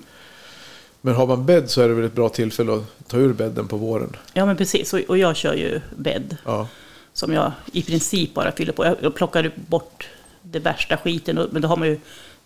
Men 1.01 1.15
har 1.15 1.27
man 1.27 1.47
bädd 1.47 1.71
så 1.71 1.81
är 1.83 1.89
det 1.89 1.95
väl 1.95 2.05
ett 2.05 2.13
bra 2.15 2.29
tillfälle 2.29 2.73
att 2.75 3.09
ta 3.09 3.17
ur 3.17 3.33
bädden 3.33 3.69
på 3.69 3.77
våren. 3.77 4.17
ja, 4.33 4.47
men 4.47 4.57
precis. 4.57 4.93
Och, 4.95 5.19
jag 5.19 5.37
kör 5.37 5.55
ju 5.55 5.81
bädd 5.97 6.37
Ja, 6.45 6.69
som 7.13 7.33
jag 7.33 7.53
i 7.73 7.83
princip 7.83 8.35
bara 8.35 8.53
fyller 8.53 8.73
på. 8.73 8.97
Jag, 9.03 9.15
plockar 9.15 9.53
bort 9.57 10.09
det 10.43 10.59
värsta 10.59 10.97
skiten, 10.97 11.49
men 11.53 11.63
då 11.63 11.69
har 11.69 11.77
man 11.77 11.89
ju 11.89 12.01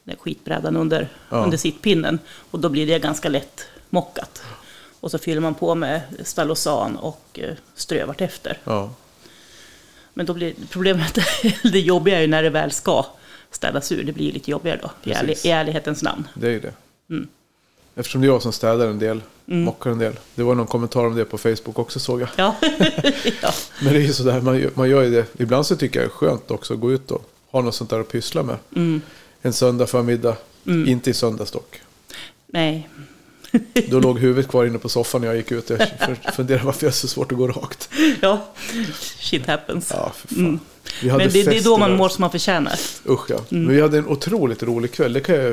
den 0.04 0.16
skitbrädan 0.16 0.76
under, 0.76 1.08
Ja. 1.28 1.36
under 1.36 1.56
sittpinnen. 1.58 2.18
Och 2.50 2.58
då 2.58 2.68
blir 2.68 2.86
det 2.86 2.98
ganska 2.98 3.28
lätt 3.28 3.66
mockat. 3.90 4.42
Och 5.00 5.10
så 5.10 5.18
fyller 5.18 5.40
man 5.40 5.54
på 5.54 5.74
med 5.74 6.00
stalosan 6.24 6.96
och 6.96 7.24
eh, 7.42 7.54
strö 7.74 8.04
vartefter. 8.04 8.58
ja, 8.64 8.94
Men 10.14 10.26
då 10.26 10.34
blir 10.34 10.54
problemet, 10.70 11.18
det 11.62 11.80
jobbiga 11.80 12.16
är 12.16 12.20
ju 12.20 12.26
när 12.26 12.42
det 12.42 12.50
väl 12.50 12.70
ska 12.70 13.06
städas 13.50 13.92
ur. 13.92 14.04
Det 14.04 14.12
blir 14.12 14.32
lite 14.32 14.50
jobbigare 14.50 14.80
då, 14.82 15.10
i, 15.10 15.12
ärlig, 15.14 15.36
i 15.44 15.50
ärlighetens 15.50 16.02
namn. 16.02 16.28
det 16.34 16.46
är 16.46 16.50
ju 16.50 16.60
det. 16.60 16.72
Mm. 17.10 17.28
Eftersom 17.94 18.20
det 18.20 18.26
är 18.26 18.28
jag 18.28 18.42
som 18.42 18.52
städar 18.52 18.86
en 18.86 18.98
del, 18.98 19.20
Mm. 19.48 19.64
mockar 19.64 19.90
en 19.90 19.98
del. 19.98 20.12
Det 20.34 20.42
var 20.42 20.54
någon 20.54 20.66
kommentar 20.66 21.06
om 21.06 21.14
det 21.14 21.24
på 21.24 21.38
Facebook 21.38 21.78
också 21.78 22.00
såg 22.00 22.20
jag. 22.20 22.28
Ja, 22.36 22.56
ja. 23.42 23.50
Men 23.82 23.92
det 23.92 23.98
är 23.98 24.02
ju 24.06 24.12
sådär, 24.12 24.40
man, 24.40 24.70
man 24.74 24.90
gör 24.90 25.02
ju 25.02 25.10
det. 25.10 25.26
Ibland 25.38 25.66
så 25.66 25.76
tycker 25.76 26.00
jag 26.00 26.08
det 26.08 26.12
är 26.12 26.16
skönt 26.16 26.50
också 26.50 26.74
att 26.74 26.80
gå 26.80 26.92
ut 26.92 27.10
och 27.10 27.24
ha 27.50 27.60
något 27.62 27.74
sånt 27.74 27.90
där 27.90 28.00
att 28.00 28.08
pyssla 28.12 28.42
med. 28.42 28.56
Mm. 28.76 29.00
En 29.42 29.52
söndag 29.52 29.86
förmiddag, 29.86 30.36
Mm. 30.66 30.88
inte 30.88 31.10
i 31.10 31.14
söndags 31.14 31.50
dock. 31.50 31.80
Nej, 32.46 32.88
Då 33.90 34.00
låg 34.00 34.18
huvudet 34.18 34.50
kvar 34.50 34.64
inne 34.64 34.78
på 34.78 34.88
soffan 34.88 35.20
när 35.20 35.28
jag 35.28 35.36
gick 35.36 35.52
ut. 35.52 35.70
Jag 35.70 35.88
funderade 36.34 36.64
varför 36.64 36.86
jag 36.86 36.90
är 36.90 36.94
så 36.96 37.08
svårt 37.08 37.32
att 37.32 37.38
gå 37.38 37.48
rakt. 37.48 37.88
ja, 38.20 38.46
shit 39.00 39.46
happens. 39.46 39.90
Ja, 39.94 40.12
för 40.16 40.28
fan. 40.28 40.38
Mm. 40.38 40.58
Vi 41.02 41.08
hade 41.08 41.24
Men 41.24 41.32
det, 41.32 41.42
det 41.42 41.58
är 41.58 41.62
då 41.64 41.78
man 41.78 41.96
mår 41.96 42.08
som 42.08 42.20
man 42.22 42.30
förtjänar. 42.30 42.78
Usch 43.08 43.30
ja. 43.30 43.38
Men 43.48 43.68
vi 43.68 43.80
hade 43.80 43.98
en 43.98 44.06
otroligt 44.06 44.62
rolig 44.62 44.92
kväll. 44.92 45.12
Det 45.12 45.20
kan 45.20 45.34
jag 45.34 45.44
ja, 45.44 45.52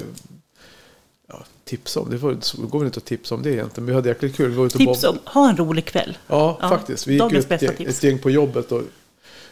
tipsa 1.69 1.99
om. 1.99 2.09
Det, 2.09 2.17
var, 2.17 2.67
går 2.67 2.79
väl 2.79 2.85
inte 2.85 2.97
att 2.97 3.05
tipsa 3.05 3.35
om 3.35 3.43
det 3.43 3.49
egentligen. 3.49 3.85
Men 3.85 3.85
vi 3.85 3.93
hade 3.93 4.09
jäkligt 4.09 4.35
kul. 4.35 4.49
Vi 4.49 4.57
var 4.57 4.65
ute 4.65 4.77
och 4.77 4.79
Tips 4.79 5.03
om, 5.03 5.19
ha 5.25 5.49
en 5.49 5.57
rolig 5.57 5.85
kväll. 5.85 6.17
Ja, 6.27 6.57
Ja, 6.61 6.69
faktiskt. 6.69 7.07
Vi 7.07 7.13
gick 7.13 7.33
ut 7.33 7.51
ett, 7.51 7.79
ett 7.79 8.03
gäng 8.03 8.19
på 8.19 8.29
jobbet 8.29 8.71
och 8.71 8.81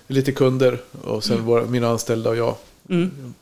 lite 0.07 0.31
kunder. 0.31 0.81
Och 1.03 1.23
sen 1.23 1.45
våra, 1.45 1.65
mina 1.65 1.87
anställda 1.89 2.29
och 2.29 2.37
jag. 2.37 2.55
Mm. 2.89 3.33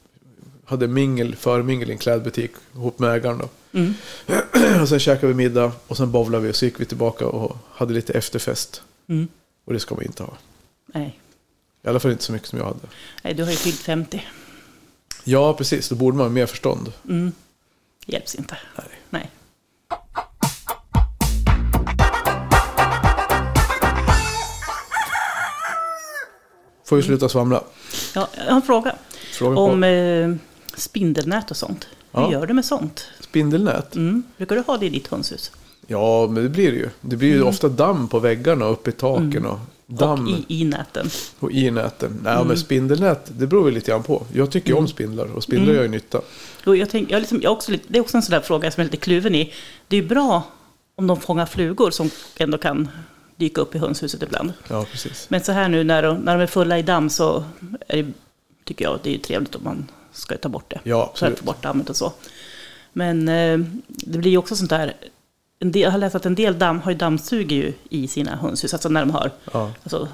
Hade 0.65 0.87
mingel, 0.87 1.35
förmingel 1.35 1.89
i 1.89 1.91
en 1.91 1.97
klädbutik 1.97 2.51
ihop 2.75 2.99
med 2.99 3.09
ägaren. 3.15 3.37
Då. 3.37 3.49
Mm. 3.79 3.93
och 4.81 4.89
sen 4.89 4.99
käkade 4.99 5.27
vi 5.27 5.33
middag 5.33 5.71
och 5.87 5.97
sen 5.97 6.11
bowlade 6.11 6.43
vi 6.43 6.51
och 6.51 6.55
så 6.55 6.65
gick 6.65 6.79
vi 6.79 6.85
tillbaka 6.85 7.27
och 7.27 7.57
hade 7.71 7.93
lite 7.93 8.13
efterfest. 8.13 8.81
Mm. 9.07 9.27
Och 9.65 9.73
det 9.73 9.79
ska 9.79 9.95
man 9.95 10.03
inte 10.03 10.23
ha. 10.23 10.33
Nej. 10.85 11.19
I 11.83 11.87
alla 11.87 11.99
fall 11.99 12.11
inte 12.11 12.23
så 12.23 12.31
mycket 12.31 12.47
som 12.47 12.59
jag 12.59 12.65
hade. 12.65 12.79
Nej, 13.23 13.33
du 13.33 13.43
har 13.43 13.51
ju 13.51 13.57
fyllt 13.57 13.79
50. 13.79 14.25
Ja, 15.23 15.53
precis. 15.53 15.89
Då 15.89 15.95
borde 15.95 16.17
man 16.17 16.25
ha 16.25 16.31
mer 16.31 16.45
förstånd. 16.45 16.91
Mm. 17.09 17.31
Hjälps 18.05 18.35
inte. 18.35 18.57
Nej. 18.77 18.87
Nej. 19.09 19.31
Får 26.85 26.95
vi 26.95 27.03
sluta 27.03 27.29
svamla. 27.29 27.63
Ja, 28.15 28.27
jag 28.37 28.43
har 28.45 28.55
en 28.55 28.61
fråga. 28.61 28.95
Fråga 29.33 29.59
Om 29.59 29.83
eh, 29.83 30.35
spindelnät 30.77 31.51
och 31.51 31.57
sånt. 31.57 31.87
Hur 32.11 32.21
Ja. 32.21 32.31
gör 32.31 32.45
du 32.47 32.53
med 32.53 32.65
sånt? 32.65 33.07
Spindelnät? 33.19 33.95
Mm. 33.95 34.23
Brukar 34.37 34.55
du 34.55 34.61
ha 34.67 34.77
det 34.77 34.85
i 34.85 34.89
ditt 34.89 35.07
hönshus? 35.07 35.51
Ja, 35.87 36.27
men 36.27 36.43
det 36.43 36.49
blir 36.49 36.71
det 36.71 36.77
ju. 36.77 36.89
Det 37.01 37.15
blir 37.15 37.29
ju 37.29 37.43
ofta 37.43 37.69
damm 37.69 38.07
på 38.07 38.19
väggarna 38.19 38.65
och 38.65 38.71
uppe 38.71 38.89
i 38.89 38.93
taken. 38.93 39.45
Och 39.45 39.59
damm 39.87 40.19
Mm. 40.19 40.33
Och 40.33 40.39
i, 40.51 40.61
i 40.61 40.63
näten? 40.65 41.09
och 41.39 41.51
i 41.51 41.71
näten. 41.71 42.19
Nej, 42.23 42.45
men 42.45 42.57
spindelnät, 42.57 43.31
det 43.37 43.47
beror 43.47 43.65
väl 43.65 43.73
lite 43.73 43.91
grann 43.91 44.03
på. 44.03 44.25
Jag 44.33 44.51
tycker 44.51 44.69
ju 44.69 44.75
om 44.75 44.87
spindlar 44.87 45.25
och 45.35 45.43
spindlar 45.43 45.63
Mm. 45.65 45.75
gör 45.75 45.83
ju 45.83 45.89
nytta. 45.89 46.21
Jo, 46.65 46.75
jag 46.75 46.89
tänk, 46.89 47.11
jag 47.11 47.19
liksom, 47.19 47.41
jag 47.41 47.53
också, 47.53 47.71
det 47.87 47.97
är 47.97 48.01
också 48.01 48.17
en 48.17 48.23
sån 48.23 48.31
där 48.33 48.41
fråga 48.41 48.71
som 48.71 48.81
jag 48.81 48.87
är 48.87 48.91
lite 48.91 49.03
kluven 49.03 49.35
i. 49.35 49.53
Det 49.87 49.97
är 49.97 50.01
ju 50.01 50.07
bra 50.07 50.43
om 50.95 51.07
de 51.07 51.19
fångar 51.21 51.45
flugor 51.45 51.91
som 51.91 52.09
ändå 52.37 52.57
kan 52.57 52.87
dyka 53.35 53.61
upp 53.61 53.75
i 53.75 53.77
hönshuset 53.77 54.23
ibland. 54.23 54.53
Ja, 54.67 54.85
precis. 54.91 55.25
Men 55.29 55.41
så 55.43 55.51
här 55.51 55.69
nu 55.69 55.83
när 55.83 56.03
de, 56.03 56.17
när 56.17 56.37
de 56.37 56.43
är 56.43 56.47
fulla 56.47 56.79
i 56.79 56.81
damm 56.81 57.09
så 57.09 57.43
det, 57.87 58.05
tycker 58.63 58.85
jag 58.85 58.99
det 59.03 59.09
är 59.09 59.13
ju 59.13 59.19
trevligt 59.19 59.55
om 59.55 59.63
man 59.63 59.87
ska 60.11 60.37
ta 60.37 60.49
bort 60.49 60.69
det. 60.71 60.79
Ja, 60.83 60.97
För 60.99 61.03
att 61.03 61.09
absolut. 61.11 61.39
få 61.39 61.45
bort 61.45 61.61
dammet 61.63 61.89
och 61.89 61.95
så. 61.95 62.13
Men 62.93 63.29
eh, 63.29 63.59
det 63.87 64.17
blir 64.17 64.31
ju 64.31 64.37
också 64.37 64.55
sånt 64.55 64.69
där. 64.69 64.93
En 65.65 65.71
del, 65.71 65.81
jag 65.81 65.91
har 65.91 65.97
läst 65.97 66.15
att 66.15 66.25
en 66.25 66.35
del 66.35 66.59
damm 66.59 66.79
har 66.79 66.91
ju 66.91 66.97
dammsugit 66.97 67.51
ju 67.51 67.73
i 67.89 68.07
sina 68.07 68.35
hönshus. 68.35 68.73
Alltså 68.73 68.89
när 68.89 68.99
de 68.99 69.11
har 69.11 69.31
Ja. 69.53 69.71
alltså, 69.83 70.07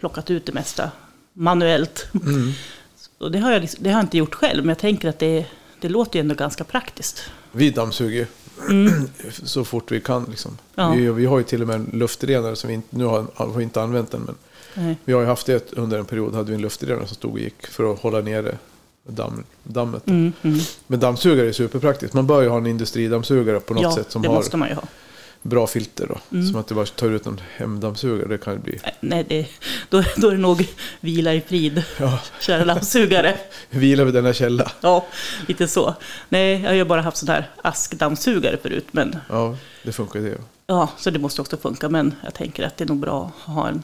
plockat 0.00 0.30
ut 0.30 0.46
det 0.46 0.52
mesta 0.52 0.90
manuellt. 1.32 2.06
Mm. 2.14 2.52
Och 3.18 3.32
det 3.32 3.38
har, 3.38 3.52
jag, 3.52 3.60
liksom- 3.62 3.82
det 3.84 3.90
har 3.90 3.98
jag 3.98 4.04
inte 4.04 4.18
gjort 4.18 4.34
själv, 4.34 4.62
men 4.62 4.68
jag 4.68 4.78
tänker 4.78 5.08
att 5.08 5.18
det, 5.18 5.46
det 5.80 5.88
låter 5.88 6.16
ju 6.18 6.20
ändå 6.20 6.34
ganska 6.34 6.64
praktiskt. 6.64 7.22
Vi 7.52 7.70
dammsuger 7.70 8.26
ju 8.68 8.90
så 9.32 9.64
fort 9.64 9.92
vi 9.92 10.00
kan. 10.00 10.24
Liksom. 10.30 10.58
Ja. 10.74 10.90
Vi, 10.92 11.10
vi 11.10 11.26
har 11.26 11.38
ju 11.38 11.44
till 11.44 11.62
och 11.62 11.66
med 11.68 11.76
en 11.76 11.90
luftrenare 11.92 12.56
som 12.56 12.68
vi 12.68 12.74
inte, 12.74 12.96
nu 12.96 13.04
har, 13.04 13.26
har 13.34 13.46
vi 13.56 13.62
inte 13.64 13.82
använt 13.82 14.10
den. 14.10 14.20
Men 14.20 14.34
Nej. 14.74 14.96
vi 15.04 15.12
har 15.12 15.20
ju 15.20 15.26
haft 15.26 15.46
det 15.46 15.72
under 15.72 15.98
en 15.98 16.04
period. 16.04 16.34
hade 16.34 16.48
vi 16.48 16.54
en 16.54 16.62
luftrenare 16.62 17.06
som 17.06 17.14
stod 17.16 17.32
och 17.32 17.38
gick 17.38 17.66
för 17.66 17.92
att 17.92 17.98
hålla 18.00 18.20
nere 18.20 18.58
damm, 19.06 19.44
dammet. 19.62 20.06
Mm, 20.08 20.32
mm. 20.42 20.58
Men 20.86 21.00
dammsugare 21.00 21.48
är 21.48 21.52
superpraktiskt. 21.52 22.14
Man 22.14 22.26
bör 22.26 22.42
ju 22.42 22.48
ha 22.48 22.56
en 22.58 22.66
industridammsugare 22.66 23.60
på 23.60 23.74
något 23.74 23.82
Ja, 23.82 23.94
sätt 23.94 24.12
som 24.12 24.22
det 24.22 24.28
har 24.28 24.34
måste 24.34 24.56
man 24.56 24.68
ju 24.68 24.74
ha. 24.74 24.82
bra 25.42 25.66
filter. 25.66 26.06
Då. 26.08 26.18
Mm. 26.36 26.46
Så 26.46 26.52
man 26.52 26.60
inte 26.62 26.74
bara 26.74 26.86
tar 26.86 27.10
ut 27.10 27.26
en 27.26 27.40
hemdammsugare. 27.56 28.28
Det 28.28 28.38
kan 28.38 28.60
bli 28.60 28.78
Nej, 29.00 29.24
det, 29.28 29.46
då, 29.90 30.02
då 30.16 30.28
är 30.28 30.32
det 30.32 30.38
nog 30.38 30.68
vila 31.00 31.34
i 31.34 31.40
frid, 31.40 31.82
ja, 32.00 32.18
kära 32.40 32.64
dammsugare. 32.64 33.38
vila 33.70 34.04
vid 34.04 34.14
denna 34.14 34.32
källa. 34.32 34.72
Ja, 34.80 35.06
lite 35.48 35.68
så. 35.68 35.94
Nej, 36.28 36.60
jag 36.62 36.68
har 36.68 36.74
ju 36.74 36.84
bara 36.84 37.02
haft 37.02 37.16
sån 37.16 37.28
här 37.28 37.50
askdammsugare 37.62 38.56
förut, 38.62 38.86
men 38.90 39.16
Ja, 39.28 39.56
det 39.82 39.92
funkar 39.92 40.20
ju 40.20 40.30
det. 40.30 40.38
ja, 40.66 40.88
så 40.98 41.10
det 41.10 41.18
måste 41.18 41.40
också 41.40 41.56
funka. 41.56 41.88
Men 41.88 42.14
jag 42.24 42.34
tänker 42.34 42.66
att 42.66 42.76
det 42.76 42.84
är 42.84 42.88
nog 42.88 42.98
bra 42.98 43.32
att 43.46 43.54
ha 43.54 43.68
en 43.68 43.82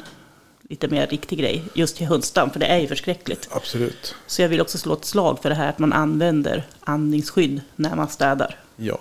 lite 0.70 0.88
mer 0.88 1.06
riktig 1.06 1.38
grej 1.38 1.62
just 1.74 1.96
till 1.96 2.06
hundsdamm, 2.06 2.50
för 2.50 2.60
det 2.60 2.66
är 2.66 2.78
ju 2.78 2.86
förskräckligt. 2.86 3.48
Absolut. 3.52 4.14
Så 4.26 4.42
jag 4.42 4.48
vill 4.48 4.60
också 4.60 4.78
slå 4.78 4.92
ett 4.94 5.04
slag 5.04 5.38
för 5.42 5.48
det 5.48 5.54
här 5.54 5.68
att 5.68 5.78
man 5.78 5.92
använder 5.92 6.66
andningsskydd 6.80 7.60
när 7.76 7.96
man 7.96 8.08
städar. 8.08 8.58
Ja. 8.76 8.98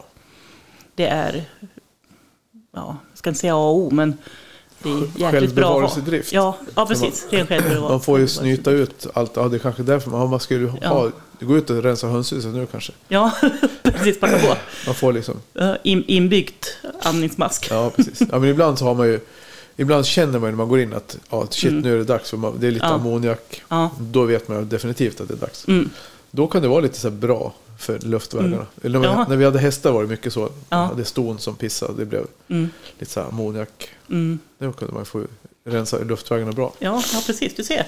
Det 0.96 1.08
är, 1.08 1.46
ja, 2.76 2.98
jag 3.10 3.18
ska 3.18 3.30
inte 3.30 3.40
säga 3.40 3.56
A 3.56 3.58
och 3.70 3.78
O, 3.78 3.90
men 3.92 4.18
det 4.84 4.90
är 4.90 5.04
jäkligt 5.16 5.54
bra 5.54 5.84
att 5.86 5.92
ha. 5.94 6.18
Ja, 6.32 6.58
ja 6.76 6.86
precis. 6.86 7.28
Självbevarelse. 7.30 7.80
Man 7.80 8.02
får 8.02 8.20
ju 8.20 8.28
snyta 8.28 8.72
ut 8.72 9.08
allt. 9.14 9.36
Ja, 9.36 9.48
det 9.48 9.58
är 9.58 9.60
kanske 9.60 9.84
därför 9.84 10.12
man, 10.12 10.30
man 10.30 10.40
skulle 10.40 10.74
Ja. 10.82 10.88
ha... 10.88 11.12
Gå 11.42 11.58
ut 11.58 11.70
och 11.70 11.84
rensa 11.84 12.08
hönshuset 12.08 12.54
nu 12.54 12.66
kanske. 12.66 12.94
Ja, 13.08 13.32
precis. 13.84 14.20
Passa 14.20 14.40
på. 14.40 14.56
Man 14.86 14.96
får 14.96 15.14
liksom... 15.14 15.36
Inbyggt 15.84 16.78
andningsmask. 17.02 17.68
Ja, 17.72 17.90
precis. 17.96 18.22
Ja, 18.32 18.40
men 18.40 18.50
ibland 18.50 18.80
så 18.80 18.86
har 18.86 18.96
man 18.96 19.08
ju... 19.08 19.20
Ibland 19.80 20.06
känner 20.06 20.40
man 20.40 20.50
när 20.50 20.58
man 20.58 20.70
går 20.70 20.80
in 20.80 20.94
att 20.94 21.18
ja, 21.30 21.48
shit, 21.50 21.74
nu 21.74 21.94
är 21.94 21.98
det 21.98 22.04
dags. 22.04 22.30
För 22.30 22.38
man, 22.38 22.60
det 22.60 22.68
är 22.68 22.72
lite 22.72 22.86
Mm. 22.86 22.98
Ja. 22.98 23.02
ammoniak. 23.10 23.62
Ja. 23.70 23.90
Då 24.00 24.24
vet 24.24 24.48
man 24.48 24.70
definitivt 24.70 25.22
att 25.22 25.28
det 25.28 25.34
är 25.34 25.38
dags. 25.38 25.68
Mm. 25.68 25.90
Då 26.32 26.48
kan 26.48 26.62
det 26.62 26.68
vara 26.68 26.80
lite 26.82 27.00
så 27.00 27.10
bra 27.12 27.54
för 27.78 28.00
luftvägarna. 28.00 28.66
Eller 28.84 29.00
när, 29.00 29.08
vi, 29.08 29.14
Ja. 29.14 29.26
när 29.30 29.36
vi 29.38 29.46
hade 29.46 29.60
hästar 29.60 29.92
var 29.92 30.02
det 30.02 30.08
mycket 30.10 30.34
så. 30.34 30.50
Ja. 30.70 30.78
hade 30.78 31.06
ston 31.06 31.40
som 31.40 31.56
pissade. 31.56 31.94
Det 31.98 32.06
blev 32.06 32.26
Mm. 32.48 32.70
lite 33.00 33.12
så 33.12 33.20
här 33.20 33.28
ammoniak. 33.28 33.90
Mm. 34.10 34.40
Då 34.58 34.72
kunde 34.72 34.94
man 34.94 35.06
få 35.06 35.24
rensa 35.66 35.98
luftvägarna 36.00 36.52
bra. 36.52 36.74
Ja, 36.80 37.04
ja, 37.14 37.22
precis. 37.26 37.56
Du 37.56 37.64
ser. 37.64 37.88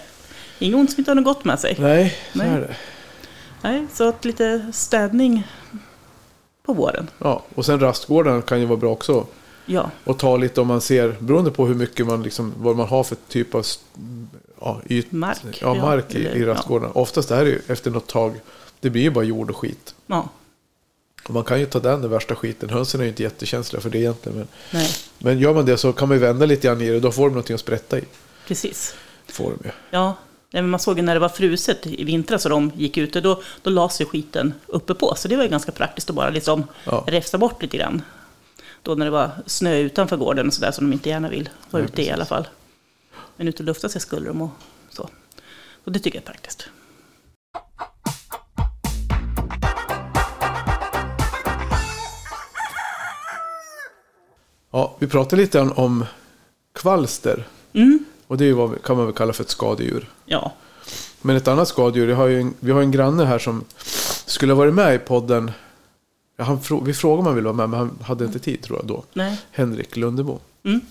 Inget 0.60 0.76
ont 0.76 0.92
som 0.92 1.00
inte 1.02 1.12
har 1.12 1.16
något 1.16 1.26
gott 1.26 1.46
med 1.46 1.60
sig. 1.60 1.76
Nej, 1.80 2.16
så 2.32 2.38
Nej. 2.38 2.48
är 2.50 2.60
det. 2.60 2.76
Nej, 3.62 3.88
så 3.94 4.10
att 4.10 4.26
lite 4.26 4.72
städning 4.74 5.48
på 6.66 6.74
våren. 6.74 7.08
Ja, 7.18 7.44
och 7.56 7.66
sen 7.66 7.80
rastgårdarna 7.80 8.42
kan 8.42 8.60
ju 8.60 8.66
vara 8.66 8.78
bra 8.78 8.92
också. 8.92 9.26
Ja, 9.72 9.92
Och 10.04 10.20
ta 10.20 10.38
lite 10.38 10.62
om 10.62 10.68
man 10.68 10.82
ser, 10.82 11.16
beroende 11.20 11.52
på 11.52 11.66
hur 11.66 11.76
mycket 11.76 12.06
man 12.08 12.24
liksom, 12.24 12.54
vad 12.58 12.76
man 12.76 12.88
har 12.88 13.04
för 13.04 13.18
typ 13.28 13.56
av 13.56 13.66
ja, 14.62 14.82
yt, 14.90 15.12
Mark, 15.12 15.38
Ja, 15.44 15.76
ja, 15.76 15.82
mark 15.82 16.16
i, 16.16 16.26
eller- 16.26 16.36
i 16.36 16.46
rastgårdarna. 16.46 16.94
Oftast 16.94 17.32
är 17.32 17.44
det 17.46 17.50
ju 17.50 17.62
efter 17.68 17.92
något 17.92 18.08
tag, 18.08 18.34
det 18.80 18.90
blir 18.90 19.02
ju 19.02 19.10
bara 19.10 19.24
jord 19.24 19.50
och 19.50 19.58
skit. 19.58 19.96
ja, 20.08 20.30
Och 21.28 21.34
man 21.34 21.44
kan 21.44 21.60
ju 21.60 21.66
ta 21.66 21.80
den, 21.80 22.02
den 22.02 22.12
värsta 22.12 22.36
skiten. 22.36 22.70
Hönsen 22.70 23.00
är 23.00 23.04
ju 23.04 23.10
inte 23.10 23.24
jättekänsliga 23.24 23.82
för 23.82 23.90
det 23.90 23.98
egentligen. 24.00 24.38
Men, 24.38 24.48
nej, 24.72 24.90
men 25.20 25.40
gör 25.40 25.54
man 25.54 25.66
det 25.66 25.78
så 25.78 25.94
kan 25.94 26.08
man 26.08 26.18
ju 26.18 26.22
vända 26.24 26.46
lite 26.46 26.68
grann 26.68 26.82
i 26.82 26.90
det. 26.90 27.00
Då 27.00 27.12
får 27.12 27.24
de 27.24 27.30
någonting 27.30 27.54
att 27.54 27.60
sprätta 27.60 28.00
i. 28.00 28.04
precis. 28.48 28.96
Får 29.28 29.44
de 29.52 29.58
ju. 29.68 29.72
Ja, 29.92 30.06
nej, 30.52 30.62
men 30.64 30.70
man 30.70 30.80
såg 30.80 30.98
ju 30.98 31.04
när 31.04 31.14
det 31.14 31.20
var 31.20 31.30
fruset 31.30 31.88
i 31.88 32.04
vintras 32.04 32.46
och 32.46 32.50
de 32.52 32.72
gick 32.76 32.98
ute, 32.98 33.22
då, 33.22 33.42
då 33.62 33.70
lades 33.70 34.02
ju 34.02 34.06
skiten 34.06 34.54
uppe 34.68 34.94
på. 34.94 35.16
Så 35.18 35.28
det 35.28 35.36
var 35.36 35.44
ju 35.44 35.50
ganska 35.50 35.72
praktiskt 35.72 36.10
att 36.10 36.16
bara 36.16 36.30
liksom 36.30 36.64
Ja. 36.86 37.04
räfsa 37.08 37.38
bort 37.38 37.62
lite 37.62 37.78
grann. 37.78 38.02
Då 38.84 38.96
när 38.96 39.06
det 39.06 39.12
var 39.12 39.30
snö 39.46 39.78
utanför 39.78 40.18
gården 40.18 40.48
och 40.48 40.54
sådär 40.54 40.72
som 40.72 40.90
de 40.90 40.94
inte 40.94 41.10
gärna 41.10 41.30
vill 41.30 41.50
vara 41.70 41.84
Nej, 41.84 41.92
ute 41.92 42.02
i 42.02 42.06
i 42.06 42.12
alla 42.12 42.26
fall. 42.26 42.48
Men 43.36 43.48
ute 43.48 43.64
och 43.64 43.68
lufta 43.68 43.90
sig 43.90 44.02
skulle 44.02 44.28
de 44.28 44.42
och 44.42 44.50
så. 44.90 45.10
Och 45.84 45.92
det 45.92 46.00
tycker 46.00 46.18
jag 46.18 46.24
är 46.24 46.32
praktiskt. 46.32 46.70
Ja, 54.72 54.96
vi 55.00 55.08
pratade 55.08 55.42
lite 55.42 55.58
grann 55.58 55.72
om 55.72 56.06
kvalster. 56.76 57.48
Mm, 57.74 58.06
Och 58.28 58.38
det 58.38 58.46
är 58.46 58.54
vad 58.54 58.84
kan 58.84 58.98
man 58.98 59.06
väl 59.06 59.16
kalla 59.16 59.34
för 59.34 59.44
ett 59.44 59.50
skadedjur. 59.50 60.10
ja, 60.26 60.52
Men 61.22 61.36
ett 61.36 61.48
annat 61.48 61.68
skadedjur, 61.68 62.14
har 62.14 62.30
en, 62.30 62.54
vi 62.60 62.72
har 62.72 62.82
en 62.82 62.92
granne 62.92 63.26
här 63.26 63.40
som 63.40 63.64
skulle 64.26 64.54
ha 64.54 64.58
varit 64.58 64.74
med 64.74 64.96
i 64.96 64.98
podden. 65.00 65.52
Han, 66.44 66.60
frå- 66.60 66.86
vi 66.86 66.94
frågade 66.94 67.20
om 67.20 67.26
han 67.26 67.36
ville 67.36 67.46
vara 67.52 67.56
med, 67.68 67.70
men 67.70 67.80
han 67.80 68.00
hade 68.02 68.26
inte 68.26 68.40
tid 68.40 68.62
tror 68.62 68.78
jag 68.80 68.88
då. 68.88 69.04
nej, 69.14 69.40
Henrik 69.52 69.96
Lundebo. 69.98 70.40
mm, 70.64 70.82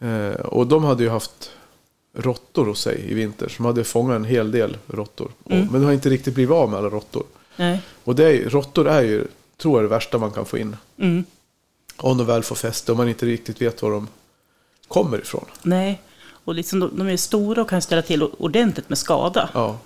Eh, 0.00 0.40
och 0.40 0.66
de 0.66 0.84
hade 0.84 1.02
ju 1.02 1.08
haft 1.10 1.50
råttor 2.16 2.66
hos 2.66 2.80
sig 2.80 3.04
i 3.10 3.14
vinter. 3.14 3.48
Som 3.48 3.64
hade 3.64 3.84
fångat 3.84 4.16
en 4.16 4.24
hel 4.24 4.50
del 4.50 4.76
råttor. 4.86 5.30
Och- 5.44 5.52
Mm. 5.52 5.68
Men 5.72 5.80
de 5.80 5.86
har 5.86 5.92
inte 5.92 6.10
riktigt 6.10 6.34
blivit 6.34 6.52
av 6.54 6.70
med 6.70 6.78
alla 6.78 6.88
råttor. 6.88 7.22
nej, 7.56 7.80
Och 8.04 8.14
det 8.14 8.24
är, 8.24 8.30
ju- 8.30 8.48
råttor 8.48 8.88
är 8.88 9.02
ju, 9.02 9.26
tror 9.56 9.78
jag, 9.78 9.84
det 9.84 9.88
värsta 9.94 10.18
man 10.18 10.30
kan 10.30 10.44
få 10.44 10.58
in. 10.58 10.76
mm, 10.98 11.24
Om 11.96 12.18
de 12.18 12.26
väl 12.26 12.42
får 12.42 12.56
fäste 12.56 12.92
och 12.92 12.98
man 12.98 13.08
inte 13.08 13.26
riktigt 13.26 13.62
vet 13.62 13.82
var 13.82 13.90
de 13.90 14.08
kommer 14.88 15.18
ifrån. 15.18 15.44
nej. 15.62 16.00
Och 16.44 16.54
liksom, 16.54 16.80
de, 16.80 16.90
de 16.98 17.08
är 17.08 17.16
stora 17.16 17.62
och 17.62 17.68
kan 17.70 17.82
ställa 17.82 18.02
till 18.02 18.22
ordentligt 18.22 18.88
med 18.88 18.98
skada. 18.98 19.50
Ja. 19.54 19.78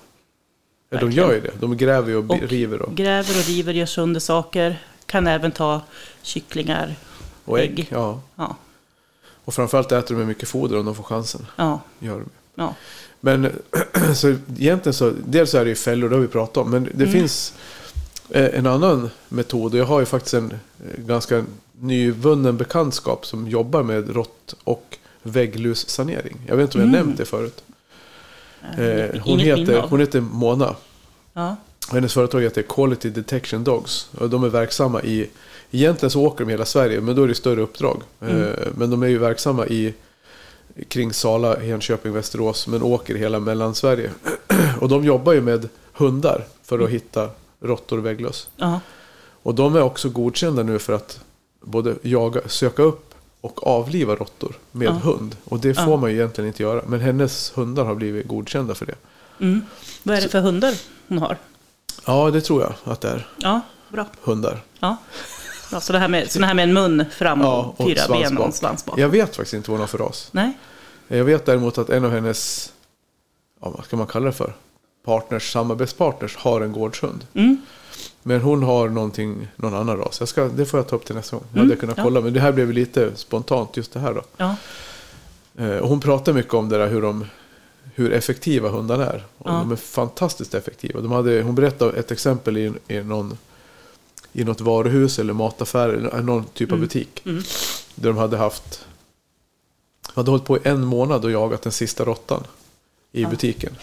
Ja 0.92 1.00
de 1.00 1.10
gör 1.10 1.32
ju 1.32 1.40
det. 1.40 1.50
De 1.60 1.76
gräver 1.76 2.16
och, 2.16 2.30
Och 2.30 2.40
river 2.42 2.82
och, 2.82 2.94
Gräver 2.94 3.38
och 3.38 3.44
river, 3.46 3.72
gör 3.72 3.86
sönder 3.86 4.20
saker. 4.20 4.82
Kan 5.06 5.26
även 5.26 5.52
ta 5.52 5.80
kycklingar. 6.22 6.94
och 7.44 7.58
ägg. 7.60 7.78
ägg. 7.78 7.86
Ja. 7.90 8.20
Ja, 8.36 8.56
Och 9.44 9.54
framförallt 9.54 9.92
äter 9.92 10.14
de 10.14 10.24
mycket 10.24 10.48
foder 10.48 10.78
om 10.78 10.84
de 10.86 10.94
får 10.94 11.02
chansen. 11.04 11.46
ja, 11.56 11.80
Gör 11.98 12.18
de. 12.18 12.28
ja. 12.54 12.74
Men 13.20 13.50
så 14.14 14.28
egentligen 14.58 14.94
så, 14.94 15.12
dels 15.26 15.54
är 15.54 15.64
det 15.64 15.68
ju 15.68 15.74
fällor, 15.76 16.08
det 16.08 16.14
har 16.16 16.20
vi 16.22 16.28
pratat 16.28 16.56
om. 16.56 16.70
Men 16.70 16.84
det 16.84 17.04
Mm. 17.04 17.12
finns 17.12 17.54
eh, 18.30 18.58
en 18.58 18.66
annan 18.66 19.10
metod. 19.28 19.72
Och 19.72 19.78
jag 19.80 19.84
har 19.84 20.00
ju 20.00 20.06
faktiskt 20.06 20.34
en 20.34 20.50
eh, 20.52 21.04
ganska 21.04 21.44
nyvunnen 21.80 22.56
bekantskap 22.56 23.26
som 23.26 23.48
jobbar 23.48 23.82
med 23.82 24.10
rått 24.14 24.54
och 24.64 24.98
vägglussanering. 25.22 26.36
Jag 26.46 26.56
vet 26.56 26.64
inte 26.64 26.78
om 26.78 26.80
jag 26.84 26.88
Mm. 26.94 27.00
nämnt 27.06 27.18
det 27.18 27.24
förut. 27.24 27.62
Eh, 28.78 29.20
hon, 29.20 29.40
inget 29.40 29.58
heter, 29.58 29.80
hon 29.90 30.00
heter 30.00 30.20
Mona. 30.20 30.74
Ja, 31.32 31.56
Hennes 31.92 32.14
företag 32.14 32.40
heter 32.40 32.62
Quality 32.62 33.10
Detection 33.10 33.64
Dogs. 33.64 34.10
Och 34.18 34.30
de 34.30 34.44
är 34.44 34.48
verksamma 34.48 35.02
i, 35.02 35.30
egentligen 35.70 36.10
så 36.10 36.22
åker 36.22 36.44
de 36.44 36.50
hela 36.50 36.64
Sverige, 36.64 37.00
men 37.00 37.16
då 37.16 37.22
är 37.22 37.28
det 37.28 37.34
större 37.34 37.60
uppdrag. 37.60 38.02
Mm. 38.20 38.42
Eh, 38.42 38.48
Men 38.76 38.90
de 38.90 39.02
är 39.02 39.06
ju 39.06 39.18
verksamma 39.18 39.66
i 39.66 39.94
kring 40.88 41.12
Sala, 41.12 41.62
Enköping, 41.62 42.12
Västerås, 42.12 42.66
men 42.66 42.82
åker 42.82 43.14
hela 43.14 43.40
Mellansverige. 43.40 44.10
Och 44.80 44.88
de 44.88 45.04
jobbar 45.04 45.32
ju 45.32 45.40
med 45.40 45.68
hundar 45.92 46.44
för 46.62 46.78
att 46.78 46.90
hitta 46.90 47.28
råttor 47.60 47.98
och 47.98 48.06
vägglöss. 48.06 48.48
ja, 48.56 48.80
Och 49.42 49.54
de 49.54 49.76
är 49.76 49.82
också 49.82 50.08
godkända 50.08 50.62
nu 50.62 50.78
för 50.78 50.92
att 50.92 51.20
både 51.60 51.94
jaga, 52.02 52.40
söka 52.46 52.82
upp 52.82 53.11
och 53.42 53.66
avliva 53.66 54.14
råttor 54.14 54.54
med 54.72 54.86
Ja. 54.88 54.92
hund. 54.92 55.36
Och 55.44 55.58
det 55.60 55.74
får 55.74 55.90
Ja. 55.90 55.96
man 55.96 56.10
ju 56.10 56.16
egentligen 56.16 56.48
inte 56.48 56.62
göra. 56.62 56.82
Men 56.86 57.00
hennes 57.00 57.52
hundar 57.56 57.84
har 57.84 57.94
blivit 57.94 58.28
godkända 58.28 58.74
för 58.74 58.86
det. 58.86 58.94
mm. 59.40 59.66
Vad 60.02 60.16
är 60.16 60.20
det 60.20 60.28
för 60.28 60.40
hundar 60.40 60.74
hon 61.08 61.18
har? 61.18 61.36
Ja, 62.06 62.30
det 62.30 62.40
tror 62.40 62.62
jag 62.62 62.72
att 62.84 63.00
det 63.00 63.08
är. 63.08 63.26
Ja, 63.36 63.60
bra. 63.88 64.06
Hundar. 64.22 64.60
Ja. 64.80 64.96
Ja, 65.72 65.80
så 65.80 65.92
det 65.92 65.98
här 65.98 66.08
med, 66.08 66.30
så 66.30 66.38
det 66.38 66.46
här 66.46 66.54
med 66.54 66.62
en 66.62 66.72
mun 66.72 67.04
fram 67.12 67.40
och, 67.40 67.46
Ja, 67.46 67.74
och 67.76 67.86
fyra 67.86 68.00
ben 68.08 68.38
och 68.38 68.46
en 68.46 68.52
svans 68.52 68.84
bak. 68.84 68.98
Jag 68.98 69.08
vet 69.08 69.36
faktiskt 69.36 69.54
inte 69.54 69.70
vad 69.70 69.78
hon 69.78 69.80
har 69.80 69.86
för 69.88 69.98
ras. 69.98 70.28
Nej, 70.32 70.52
Jag 71.08 71.24
vet 71.24 71.46
däremot 71.46 71.78
att 71.78 71.90
en 71.90 72.04
av 72.04 72.10
hennes, 72.10 72.72
ja, 73.62 73.70
vad 73.76 73.84
ska 73.84 73.96
man 73.96 74.06
kalla 74.06 74.26
det 74.26 74.32
för? 74.32 74.54
Partners, 75.04 75.52
samarbetspartners 75.52 76.36
har 76.36 76.60
en 76.60 76.72
gårdshund. 76.72 77.26
mm. 77.34 77.62
Men 78.22 78.40
hon 78.40 78.62
har 78.62 78.88
någonting, 78.88 79.48
någon 79.56 79.74
annan 79.74 79.96
ras. 79.96 80.16
Jag 80.20 80.28
ska, 80.28 80.44
det 80.48 80.66
får 80.66 80.80
jag 80.80 80.88
ta 80.88 80.96
upp 80.96 81.04
till 81.04 81.14
nästa 81.14 81.36
gång. 81.36 81.44
Jag 81.50 81.56
Mm, 81.58 81.68
hade 81.70 81.80
kunnat 81.80 81.96
ja. 81.98 82.02
kolla, 82.04 82.20
men 82.20 82.32
det 82.32 82.40
här 82.40 82.52
blev 82.52 82.72
lite 82.72 83.16
spontant 83.16 83.76
just 83.76 83.92
det 83.92 84.00
här 84.00 84.14
då. 84.14 84.22
ja, 84.36 84.56
Eh, 85.56 85.86
hon 85.86 86.00
pratar 86.00 86.32
mycket 86.32 86.54
om 86.54 86.68
det 86.68 86.78
där 86.78 86.88
hur, 86.88 87.02
de, 87.02 87.26
hur 87.94 88.12
effektiva 88.12 88.68
hundarna 88.68 89.06
är. 89.06 89.24
Ja. 89.44 89.50
De 89.50 89.72
är 89.72 89.76
fantastiskt 89.76 90.54
effektiva. 90.54 91.00
De 91.00 91.12
hade, 91.12 91.42
hon 91.42 91.54
berättade 91.54 91.98
ett 91.98 92.10
exempel 92.10 92.56
i, 92.56 92.72
i, 92.88 93.00
någon, 93.00 93.38
i 94.32 94.44
något 94.44 94.60
varuhus 94.60 95.18
eller 95.18 95.32
mataffär, 95.32 95.88
eller 95.88 96.22
någon 96.22 96.44
typ 96.44 96.72
av 96.72 96.76
Mm. 96.78 96.88
butik. 96.88 97.22
mm. 97.26 97.42
Där 97.94 98.08
de 98.08 98.16
hade 98.16 98.36
haft, 98.36 98.86
hade 100.14 100.30
hållit 100.30 100.44
på 100.44 100.56
i 100.56 100.60
en 100.64 100.84
månad 100.84 101.24
och 101.24 101.30
jagat 101.30 101.62
den 101.62 101.72
sista 101.72 102.04
råttan 102.04 102.44
i 103.12 103.24
butiken. 103.26 103.76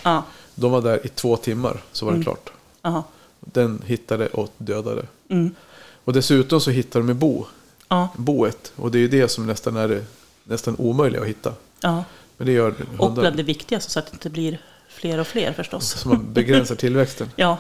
De 0.56 0.72
var 0.72 0.82
där 0.82 1.06
i 1.06 1.10
två 1.10 1.38
timmar 1.38 1.82
så 1.92 2.06
var 2.06 2.12
det 2.12 2.16
Mm. 2.16 2.24
klart. 2.26 2.50
ja, 2.82 3.04
Den 3.40 3.82
hittade 3.86 4.28
och 4.28 4.54
dödade. 4.58 5.06
mm. 5.30 5.56
Och 6.04 6.14
dessutom 6.14 6.62
så 6.62 6.72
hittade 6.72 7.08
de 7.08 7.14
bo, 7.14 7.46
ja, 7.88 8.10
boet. 8.16 8.72
Och 8.76 8.92
det 8.92 8.98
är 8.98 9.00
ju 9.00 9.08
det 9.08 9.28
som 9.28 9.46
nästan 9.48 9.78
är 9.78 9.88
det 9.88 10.06
nästan 10.44 10.76
omöjliga 10.78 11.22
att 11.22 11.28
hitta. 11.28 11.54
ja. 11.82 12.04
Men 12.38 12.46
det 12.46 12.54
gör 12.54 12.74
Och 12.98 13.12
bland 13.12 13.38
det 13.38 13.44
viktigaste 13.44 13.92
så 13.92 14.00
att 14.00 14.06
det 14.06 14.14
inte 14.14 14.30
blir 14.30 14.62
fler 14.90 15.20
och 15.20 15.28
fler 15.28 15.54
förstås. 15.54 15.90
Så 15.90 16.08
man 16.10 16.34
begränsar 16.34 16.76
tillväxten. 16.86 17.30
Ja, 17.36 17.58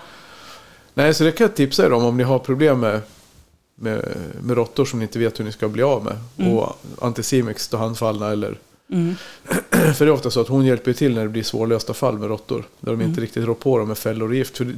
Nej, 0.93 1.13
så 1.13 1.23
det 1.23 1.31
kan 1.31 1.47
jag 1.47 1.55
tipsa 1.55 1.85
er 1.85 1.91
om 1.93 2.05
om 2.05 2.17
ni 2.17 2.23
har 2.23 2.39
problem 2.39 2.79
med, 2.79 3.01
med, 3.75 4.15
med 4.41 4.55
råttor 4.55 4.85
som 4.85 4.99
ni 4.99 5.05
inte 5.05 5.19
vet 5.19 5.39
hur 5.39 5.45
ni 5.45 5.51
ska 5.51 5.67
bli 5.67 5.83
av 5.83 6.03
med. 6.03 6.53
Och 6.53 6.81
Anticimex 7.01 7.63
står 7.63 7.77
handfallna 7.77 8.31
eller... 8.31 8.57
Mm. 8.91 9.15
För 9.95 10.05
det 10.05 10.09
är 10.09 10.13
ofta 10.13 10.31
så 10.31 10.41
att 10.41 10.47
hon 10.47 10.65
hjälper 10.65 10.93
till 10.93 11.15
när 11.15 11.23
det 11.23 11.29
blir 11.29 11.43
svårlösta 11.43 11.93
fall 11.93 12.17
med 12.19 12.27
råttor. 12.29 12.63
Där 12.79 12.91
de 12.91 13.01
inte 13.01 13.21
riktigt 13.21 13.45
rår 13.45 13.53
på 13.55 13.77
dem 13.77 13.87
med 13.87 13.97
fällor 13.97 14.29
och 14.29 14.35
gift. 14.35 14.57
För 14.57 14.73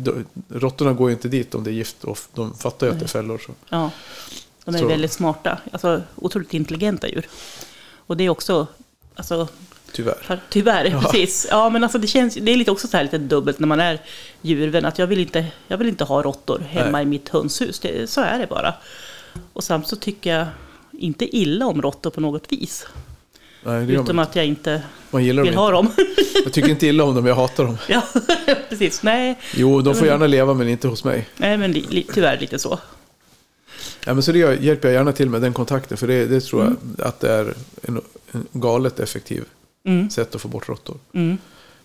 råttorna 0.49 0.93
går 0.93 1.09
ju 1.09 1.15
inte 1.15 1.27
dit 1.27 1.55
om 1.55 1.63
det 1.63 1.69
är 1.69 1.73
gift 1.73 2.03
och 2.03 2.19
de 2.33 2.53
fattar 2.53 2.87
ju 2.87 2.93
att 2.93 2.99
det 2.99 3.05
är 3.05 3.07
fällor. 3.07 3.37
Så. 3.45 3.51
Ja, 3.69 3.91
de 4.65 4.75
är 4.75 4.79
Så- 4.79 4.87
väldigt 4.87 5.11
smarta. 5.11 5.57
Alltså 5.71 6.01
otroligt 6.15 6.53
intelligenta 6.53 7.07
djur. 7.07 7.27
Och 8.07 8.17
det 8.17 8.23
är 8.23 8.29
också, 8.29 8.67
alltså, 9.15 9.47
Tyvärr. 9.93 10.41
tyvärr, 10.49 10.99
precis. 11.01 11.47
Ja, 11.49 11.69
men 11.69 11.83
alltså 11.83 11.97
det 11.97 12.07
känns, 12.07 12.35
det 12.35 12.51
är 12.51 12.57
lite 12.57 12.71
också 12.71 12.87
så 12.87 12.97
här 12.97 13.03
lite 13.03 13.17
dubbelt 13.17 13.59
när 13.59 13.67
man 13.67 13.79
är 13.79 14.01
djurvän. 14.41 14.85
Att 14.85 14.99
jag 14.99 15.07
vill 15.07 15.19
inte, 15.19 15.45
jag 15.67 15.77
vill 15.77 15.87
inte 15.87 16.03
ha 16.03 16.21
råttor 16.21 16.59
hemma 16.59 16.91
Nej. 16.91 17.01
i 17.01 17.05
mitt 17.05 17.29
hönshus. 17.29 17.79
Det, 17.79 18.09
så 18.09 18.21
är 18.21 18.39
det 18.39 18.47
bara. 18.47 18.73
Och 19.53 19.63
samt 19.63 19.87
så 19.87 19.95
tycker 19.95 20.37
jag 20.37 20.47
inte 20.91 21.37
illa 21.37 21.65
om 21.65 21.81
råttor 21.81 22.09
på 22.09 22.21
något 22.21 22.51
vis. 22.51 22.85
Nej, 23.63 23.85
det 23.85 23.93
gör 23.93 24.03
Utom 24.03 24.19
att 24.19 24.35
jag 24.35 24.45
inte 24.45 24.83
man 25.11 25.23
gillar 25.23 25.43
vill 25.43 25.51
dem 25.53 25.59
ha 25.73 25.79
inte. 25.81 26.01
dem. 26.03 26.15
Jag 26.43 26.53
tycker 26.53 26.69
inte 26.69 26.87
illa 26.87 27.03
om 27.03 27.15
dem, 27.15 27.25
jag 27.25 27.35
hatar 27.35 27.65
dem. 27.65 27.77
ja, 27.89 28.01
precis. 28.69 29.03
Nej, 29.03 29.39
Jo, 29.55 29.81
de 29.81 29.95
får 29.95 30.07
gärna 30.07 30.27
leva 30.27 30.53
men 30.53 30.67
inte 30.69 30.87
hos 30.87 31.03
mig. 31.03 31.29
nej 31.37 31.57
men 31.57 31.71
li, 31.71 31.85
li, 31.89 32.07
tyvärr 32.13 32.39
lite 32.39 32.59
så. 32.59 32.79
Ja, 34.05 34.13
men 34.13 34.23
så 34.23 34.31
det 34.31 34.39
gör- 34.39 34.53
hjälper 34.53 34.87
jag 34.87 34.95
gärna 34.95 35.11
till 35.11 35.29
med, 35.29 35.41
den 35.41 35.53
kontakten. 35.53 35.97
För 35.97 36.07
det, 36.07 36.25
det 36.25 36.41
tror 36.41 36.63
jag 36.63 37.07
att 37.07 37.19
det 37.19 37.31
är 37.33 37.53
en, 37.81 38.01
en 38.31 38.47
galet 38.51 38.99
effektiv 38.99 39.43
Mm. 39.85 40.09
sätt 40.09 40.35
att 40.35 40.41
få 40.41 40.47
bort 40.47 40.69
råttor. 40.69 40.97
Mm. 41.13 41.37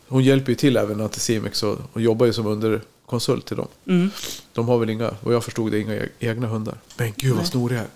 Hon 0.09 0.25
hjälper 0.25 0.49
ju 0.53 0.57
till 0.57 0.77
även 0.77 1.01
Anticimex 1.01 1.63
och, 1.63 1.79
och 1.93 2.01
jobbar 2.01 2.27
ju 2.27 2.33
som 2.33 2.47
underkonsult 2.47 3.47
till 3.47 3.57
dem. 3.57 3.69
Mm. 3.89 4.11
De 4.53 4.69
har 4.69 4.79
väl 4.79 4.91
inga, 4.91 5.11
och 5.23 5.33
jag 5.35 5.45
förstod 5.45 5.73
det, 5.73 5.79
inga 5.81 5.95
e- 5.95 6.09
egna 6.19 6.47
hundar. 6.47 6.75
Men 6.97 7.13
gud 7.17 7.31
vad 7.31 7.39
Nej. 7.39 7.47
snorig 7.47 7.77
jag 7.77 7.83
är. 7.85 7.89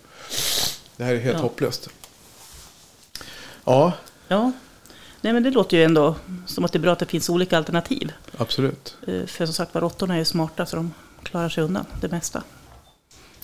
Det 0.97 1.05
här 1.05 1.14
är 1.14 1.19
helt 1.21 1.37
Ja. 1.37 1.43
hopplöst. 1.43 1.88
Ja, 3.71 3.93
Ja, 4.29 4.53
nej 5.21 5.33
men 5.33 5.43
det 5.43 5.51
låter 5.51 5.77
ju 5.77 5.85
ändå 5.85 6.15
som 6.47 6.65
att 6.65 6.73
det 6.73 6.79
är 6.79 6.81
bra 6.81 6.93
att 6.93 6.99
det 6.99 7.07
finns 7.07 7.31
olika 7.31 7.57
alternativ. 7.57 8.13
absolut. 8.39 8.97
Eh, 9.07 9.27
För 9.27 9.47
som 9.47 9.55
sagt 9.55 9.75
var, 9.75 9.81
råttorna 9.81 10.15
är 10.15 10.19
ju 10.19 10.25
smarta 10.25 10.67
så 10.67 10.77
de 10.77 10.93
klarar 11.23 11.49
sig 11.49 11.65
undan 11.65 11.87
det 12.01 12.09
mesta. 12.11 12.43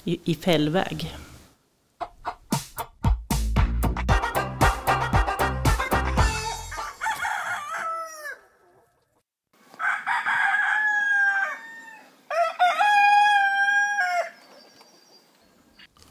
I, 0.05 0.19
i 0.25 0.35
fällväg. 0.35 1.17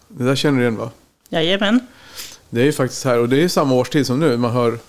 Det 0.08 0.24
där 0.24 0.36
känner 0.36 0.58
du 0.58 0.64
igen 0.64 0.78
va? 0.78 0.92
Jajamän. 1.30 1.80
Det 2.50 2.62
är 2.62 2.66
ju 2.66 2.72
faktiskt 2.74 3.06
här, 3.06 3.20
och 3.20 3.30
det 3.30 3.36
är 3.38 3.42
ju 3.42 3.50
samma 3.50 3.76
årstid 3.76 4.08
som 4.08 4.20
nu. 4.20 4.38
Man 4.38 4.52
hör 4.52 4.80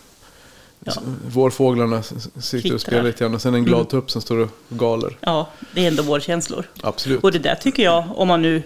Ja. 0.84 0.92
vårfåglarna 1.28 1.98
s- 1.98 2.12
s- 2.16 2.28
sitter 2.46 2.58
Kittrar. 2.62 2.74
och 2.74 2.80
spelar 2.80 3.02
lite 3.02 3.18
grann. 3.24 3.34
Och 3.34 3.42
sen 3.42 3.54
en 3.54 3.64
glad 3.64 3.80
Mm. 3.80 3.90
tupp 3.90 4.10
som 4.10 4.22
står 4.22 4.38
och 4.38 4.48
galer. 4.68 5.16
Ja, 5.20 5.48
det 5.74 5.84
är 5.84 5.88
ändå 5.88 6.02
vårkänslor. 6.02 6.64
Absolut. 6.82 7.24
Och 7.24 7.32
det 7.32 7.38
där 7.38 7.54
tycker 7.54 7.82
jag, 7.82 8.04
om 8.14 8.28
man 8.28 8.42
nu 8.42 8.62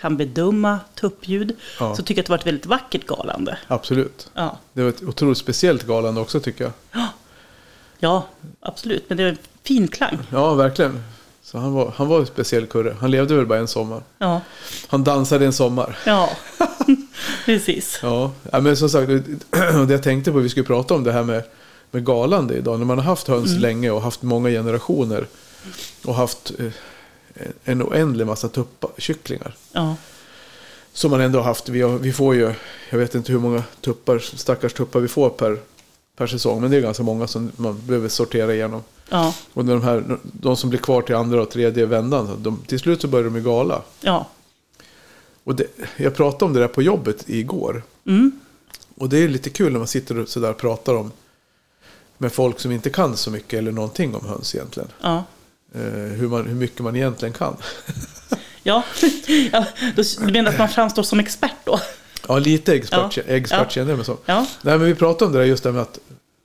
kan 0.00 0.16
bedöma 0.16 0.78
tuppljud, 0.94 1.56
Ja. 1.80 1.96
så 1.96 2.02
tycker 2.02 2.18
jag 2.18 2.22
att 2.22 2.26
det 2.26 2.30
var 2.32 2.38
ett 2.38 2.46
väldigt 2.46 2.66
vackert 2.66 3.06
galande. 3.06 3.58
Absolut. 3.66 4.30
Ja, 4.34 4.58
Det 4.72 4.82
var 4.82 4.88
ett 4.88 5.02
otroligt 5.02 5.38
speciellt 5.38 5.82
galande 5.86 6.20
också 6.20 6.40
tycker 6.40 6.64
jag. 6.64 7.02
ja 7.98 8.26
absolut. 8.60 9.04
Men 9.08 9.16
det 9.18 9.24
är 9.24 9.28
en 9.28 9.38
fin 9.62 9.88
klang. 9.88 10.18
Ja, 10.30 10.54
verkligen. 10.54 11.02
Så 11.50 11.58
han 11.58 11.72
var, 11.72 11.92
han 11.96 12.08
var 12.08 12.20
en 12.20 12.26
speciell 12.26 12.66
kurre. 12.66 12.96
Han 13.00 13.10
levde 13.10 13.34
väl 13.36 13.46
bara 13.46 13.58
en 13.58 13.68
sommar. 13.68 14.02
Ja, 14.18 14.40
Han 14.86 15.04
dansade 15.04 15.46
en 15.46 15.52
sommar. 15.52 15.98
ja. 16.06 16.30
precis. 17.44 17.98
Ja, 18.02 18.32
ja 18.52 18.60
men 18.60 18.76
som 18.76 18.88
sagt, 18.90 19.08
det 19.86 19.92
jag 19.92 20.02
tänkte 20.02 20.32
på, 20.32 20.38
vi 20.38 20.48
skulle 20.48 20.66
prata 20.66 20.94
om 20.94 21.04
det 21.04 21.12
här 21.12 21.22
med, 21.24 21.42
med 21.90 22.04
galande 22.06 22.54
idag. 22.54 22.78
När 22.78 22.86
man 22.86 22.98
har 22.98 23.04
haft 23.04 23.28
höns 23.28 23.50
Mm. 23.50 23.62
länge 23.62 23.90
och 23.90 24.02
haft 24.02 24.22
många 24.22 24.48
generationer. 24.50 25.26
Och 26.04 26.14
haft 26.14 26.52
eh, 26.58 26.72
en 27.64 27.82
oändlig 27.82 28.26
massa 28.26 28.48
tuppa, 28.48 28.88
kycklingar. 28.98 29.54
Ja, 29.72 29.96
Som 30.92 31.10
man 31.10 31.20
ändå 31.20 31.38
har 31.38 31.44
haft. 31.44 31.68
Vi, 31.68 31.82
har, 31.82 31.98
vi 31.98 32.12
får 32.12 32.34
ju, 32.34 32.54
jag 32.90 32.98
vet 32.98 33.14
inte 33.14 33.32
hur 33.32 33.38
många 33.38 33.62
tuppar, 33.80 34.18
stackars 34.18 34.72
tuppar 34.72 35.00
vi 35.00 35.08
får 35.08 35.30
per, 35.30 35.58
per 36.16 36.26
säsong. 36.26 36.60
Men 36.60 36.70
det 36.70 36.76
är 36.76 36.80
ganska 36.80 37.02
många 37.02 37.26
som 37.26 37.52
man 37.56 37.80
behöver 37.86 38.08
sortera 38.08 38.54
igenom. 38.54 38.82
Ja, 39.08 39.34
Och 39.52 39.64
de, 39.64 39.82
här, 39.82 40.18
de 40.22 40.56
som 40.56 40.70
blir 40.70 40.80
kvar 40.80 41.02
till 41.02 41.14
andra 41.14 41.42
och 41.42 41.50
tredje 41.50 41.86
vändan, 41.86 42.38
de, 42.42 42.62
till 42.66 42.78
slut 42.78 43.00
så 43.00 43.08
börjar 43.08 43.24
de 43.24 43.36
ju 43.36 43.42
gala. 43.42 43.82
ja. 44.00 44.26
Och 45.44 45.54
det, 45.56 45.66
jag 45.96 46.14
pratade 46.14 46.44
om 46.44 46.52
det 46.52 46.60
där 46.60 46.68
på 46.68 46.82
jobbet 46.82 47.24
igår. 47.26 47.82
Mm. 48.06 48.32
Och 48.96 49.08
det 49.08 49.18
är 49.18 49.28
lite 49.28 49.50
kul 49.50 49.72
när 49.72 49.78
man 49.78 49.88
sitter 49.88 50.18
och 50.18 50.28
sådär 50.28 50.52
pratar 50.52 50.94
om 50.94 51.12
med 52.18 52.32
folk 52.32 52.60
som 52.60 52.72
inte 52.72 52.90
kan 52.90 53.16
så 53.16 53.30
mycket 53.30 53.58
eller 53.58 53.72
någonting 53.72 54.14
om 54.14 54.26
höns 54.26 54.54
egentligen. 54.54 54.88
Ja. 55.00 55.24
Eh, 55.74 55.80
hur, 55.90 56.28
man, 56.28 56.46
hur 56.46 56.54
mycket 56.54 56.80
man 56.80 56.96
egentligen 56.96 57.32
kan. 57.32 57.56
Ja, 58.62 58.82
du 59.96 60.32
menar 60.32 60.50
att 60.50 60.58
man 60.58 60.68
framstår 60.68 61.02
som 61.02 61.20
expert 61.20 61.56
då? 61.64 61.80
Ja, 62.28 62.38
lite 62.38 62.74
expert, 62.74 63.16
Ja. 63.16 63.22
expert 63.26 63.60
Ja. 63.62 63.68
känner 63.68 63.90
jag 63.90 63.96
mig 63.96 64.06
som. 64.06 64.16
Ja, 64.26 64.46
Nej, 64.62 64.78
men 64.78 64.86
vi 64.86 64.94
pratade 64.94 65.24
om 65.26 65.32
det 65.32 65.38
där 65.38 65.46
just 65.46 65.62
det 65.64 65.72
med 65.72 65.82
att 65.82 65.98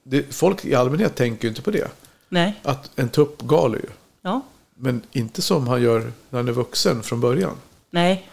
det, 0.04 0.36
folk 0.36 0.66
i 0.66 0.76
allmänhet 0.76 1.16
tänker 1.16 1.44
ju 1.44 1.50
inte 1.50 1.62
på 1.62 1.72
det. 1.72 1.88
Nej, 2.32 2.60
Att 2.64 2.92
en 2.96 3.10
tupp 3.10 3.42
galer 3.42 3.78
ju. 3.78 3.90
ja, 4.22 4.42
Men 4.76 5.02
inte 5.12 5.42
som 5.42 5.68
han 5.68 5.82
gör 5.82 6.12
när 6.30 6.40
han 6.40 6.48
är 6.48 6.52
vuxen 6.52 7.04
från 7.04 7.22
början. 7.22 7.56
nej, 7.90 8.30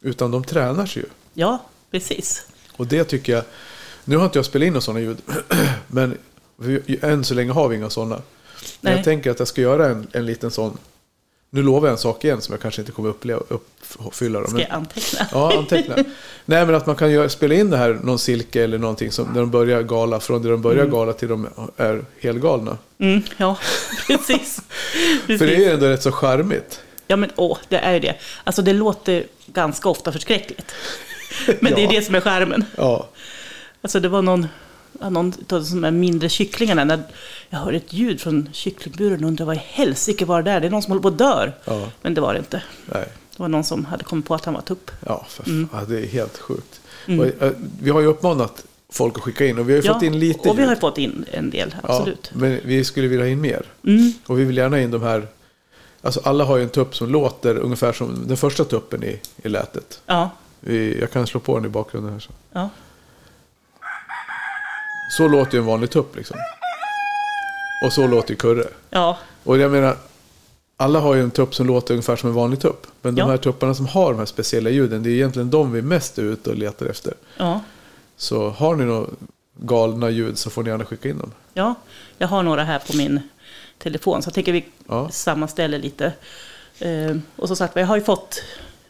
Utan 0.00 0.30
de 0.30 0.44
tränar 0.44 0.86
sig 0.86 1.02
ju. 1.02 1.08
ja, 1.34 1.64
precis. 1.90 2.46
Och 2.76 2.86
det 2.86 3.04
tycker 3.04 3.32
jag, 3.32 3.44
nu 4.04 4.16
har 4.16 4.24
inte 4.24 4.38
jag 4.38 4.46
spelat 4.46 4.66
in 4.66 4.72
några 4.72 4.80
sådana 4.80 5.00
ljud, 5.00 5.18
men 5.86 6.18
än 7.02 7.24
så 7.24 7.34
länge 7.34 7.52
har 7.52 7.68
vi 7.68 7.76
inga 7.76 7.90
sådana. 7.90 8.22
Men 8.80 8.92
jag 8.92 9.04
tänker 9.04 9.30
att 9.30 9.38
jag 9.38 9.48
ska 9.48 9.60
göra 9.60 9.86
en, 9.88 10.06
en 10.12 10.26
liten 10.26 10.50
sån, 10.50 10.78
nu 11.50 11.62
lovar 11.62 11.88
jag 11.88 11.92
en 11.92 11.98
sak 11.98 12.24
igen 12.24 12.40
som 12.40 12.52
jag 12.52 12.60
kanske 12.62 12.80
inte 12.82 12.92
kommer 12.92 13.08
uppleva, 13.08 13.40
uppfylla. 13.98 14.40
Då, 14.40 14.46
Ska 14.46 14.58
jag 14.60 14.70
anteckna? 14.70 15.26
ja, 15.32 15.58
anteckna. 15.58 15.94
Nej, 16.44 16.66
men 16.66 16.74
att 16.74 16.86
man 16.86 16.96
kan 16.96 17.10
göra, 17.10 17.28
spela 17.28 17.54
in 17.54 17.70
det 17.70 17.76
här, 17.76 17.98
någon 18.02 18.18
silke 18.18 18.64
eller 18.64 18.78
någonting, 18.78 19.12
som, 19.12 19.26
när 19.32 19.40
de 19.40 19.50
börjar 19.50 19.82
gala, 19.82 20.20
från 20.20 20.42
det 20.42 20.50
de 20.50 20.62
börjar 20.62 20.86
gala 20.86 21.12
till 21.12 21.28
de 21.28 21.48
är 21.76 22.04
helgalna. 22.20 22.78
Mm, 22.98 23.22
ja, 23.36 23.56
precis. 24.06 24.60
För 25.26 25.32
det 25.32 25.38
precis. 25.38 25.42
är 25.58 25.60
ju 25.60 25.70
ändå 25.70 25.86
rätt 25.86 26.02
så 26.02 26.12
charmigt. 26.12 26.80
Ja, 27.06 27.16
men 27.16 27.30
åh, 27.36 27.58
det 27.68 27.78
är 27.78 27.92
ju 27.94 28.00
det. 28.00 28.14
Alltså 28.44 28.62
det 28.62 28.72
låter 28.72 29.24
ganska 29.46 29.88
ofta 29.88 30.12
förskräckligt. 30.12 30.72
Men 31.60 31.74
det 31.74 31.80
är 31.80 31.84
Ja. 31.84 31.90
det 31.90 32.02
som 32.02 32.14
är 32.14 32.20
skärmen. 32.20 32.64
Ja, 32.76 33.08
Alltså 33.82 34.00
det 34.00 34.08
var 34.08 34.22
någon, 34.22 34.42
ja, 34.42 34.48
någon 35.00 35.32
av 35.50 35.66
de 35.70 35.90
mindre 36.00 36.28
kycklingarna. 36.28 36.84
När 36.84 37.02
jag 37.50 37.58
hörde 37.58 37.76
ett 37.76 37.92
ljud 37.92 38.20
från 38.20 38.48
kycklingburen 38.52 39.24
och 39.24 39.28
undrade 39.28 39.46
vad 39.46 39.56
i 39.56 39.62
helsike 39.64 40.24
var 40.24 40.42
det 40.42 40.50
där? 40.50 40.60
Det 40.60 40.66
är 40.66 40.70
någon 40.70 40.82
som 40.82 40.90
håller 40.90 41.02
på 41.02 41.08
att 41.08 41.18
dör. 41.18 41.52
ja, 41.64 41.88
Men 42.02 42.14
det 42.14 42.20
var 42.20 42.32
det 42.32 42.38
inte. 42.38 42.62
nej. 42.86 43.08
Det 43.36 43.42
var 43.42 43.48
någon 43.48 43.64
som 43.64 43.84
hade 43.84 44.04
kommit 44.04 44.26
på 44.26 44.34
att 44.34 44.44
han 44.44 44.54
var 44.54 44.60
tupp. 44.60 44.90
Ja, 45.06 45.26
Mm. 45.46 45.68
fan, 45.68 45.86
det 45.88 46.00
är 46.00 46.06
helt 46.06 46.38
sjukt. 46.38 46.80
Och, 47.06 47.42
eh, 47.42 47.52
vi 47.82 47.90
har 47.90 48.00
ju 48.00 48.06
uppmanat 48.06 48.64
folk 48.90 49.16
att 49.16 49.22
skicka 49.22 49.46
in 49.46 49.58
och 49.58 49.68
vi 49.68 49.72
har 49.76 49.82
ju 49.82 49.88
fått 49.92 50.02
in 50.02 50.18
lite 50.18 50.48
och 50.48 50.58
vi 50.58 50.62
har 50.62 50.68
ju 50.68 50.74
ljud. 50.74 50.80
fått 50.80 50.98
in 50.98 51.24
en 51.32 51.50
del, 51.50 51.74
absolut. 51.82 52.30
Ja, 52.32 52.38
men 52.40 52.60
vi 52.64 52.84
skulle 52.84 53.08
vilja 53.08 53.24
ha 53.24 53.30
in 53.30 53.40
mer. 53.40 53.62
Mm, 53.86 54.12
Och 54.26 54.38
vi 54.38 54.44
vill 54.44 54.56
gärna 54.56 54.76
ha 54.76 54.80
in 54.82 54.90
de 54.90 55.02
här. 55.02 55.26
Alltså 56.02 56.20
alla 56.24 56.44
har 56.44 56.56
ju 56.56 56.62
en 56.62 56.68
tupp 56.68 56.96
som 56.96 57.10
låter 57.10 57.56
ungefär 57.58 57.92
som 57.92 58.24
den 58.28 58.36
första 58.36 58.64
tuppen 58.64 59.04
i, 59.04 59.20
i 59.42 59.48
lätet. 59.48 60.00
ja, 60.06 60.30
Vi, 60.60 61.00
jag 61.00 61.10
kan 61.10 61.26
slå 61.26 61.40
på 61.40 61.56
den 61.56 61.64
i 61.64 61.68
bakgrunden 61.68 62.12
här. 62.12 62.20
Så, 62.20 62.30
ja, 62.52 62.68
så 65.16 65.28
låter 65.28 65.52
ju 65.54 65.58
en 65.58 65.66
vanlig 65.66 65.90
tupp 65.90 66.16
liksom. 66.16 66.36
Och 67.86 67.92
så 67.92 68.06
låter 68.06 68.30
ju 68.30 68.36
kurre. 68.36 68.64
ja, 68.90 69.18
Och 69.44 69.58
jag 69.58 69.70
menar, 69.70 69.96
alla 70.76 71.00
har 71.00 71.14
ju 71.14 71.22
en 71.22 71.30
tupp 71.30 71.54
som 71.54 71.66
låter 71.66 71.94
ungefär 71.94 72.16
som 72.16 72.28
en 72.28 72.34
vanlig 72.34 72.60
tupp. 72.60 72.86
Men 73.02 73.14
de 73.14 73.20
Ja. 73.20 73.26
här 73.26 73.36
tupparna 73.36 73.74
som 73.74 73.86
har 73.86 74.12
de 74.12 74.18
här 74.18 74.26
speciella 74.26 74.70
ljuden, 74.70 75.02
det 75.02 75.10
är 75.10 75.12
egentligen 75.14 75.50
de 75.50 75.72
vi 75.72 75.82
mest 75.82 76.18
är 76.18 76.22
ute 76.22 76.50
och 76.50 76.56
letar 76.56 76.86
efter. 76.86 77.14
ja. 77.36 77.60
Så 78.16 78.50
har 78.50 78.76
ni 78.76 78.84
några 78.84 79.06
galna 79.60 80.10
ljud 80.10 80.38
så 80.38 80.50
får 80.50 80.62
ni 80.62 80.70
gärna 80.70 80.84
skicka 80.84 81.08
in 81.08 81.18
dem. 81.18 81.32
Ja, 81.54 81.74
jag 82.18 82.28
har 82.28 82.42
några 82.42 82.64
här 82.64 82.78
på 82.78 82.96
min 82.96 83.20
telefon. 83.78 84.22
Så 84.22 84.26
jag 84.28 84.34
tänker 84.34 84.52
vi 84.52 84.64
Ja. 84.88 85.10
sammanställer 85.10 85.78
lite. 85.78 86.12
Eh, 86.78 87.16
och 87.36 87.46
som 87.48 87.56
sagt, 87.56 87.76
jag 87.76 87.86
har 87.86 87.96
ju 87.96 88.02
fått, 88.02 88.42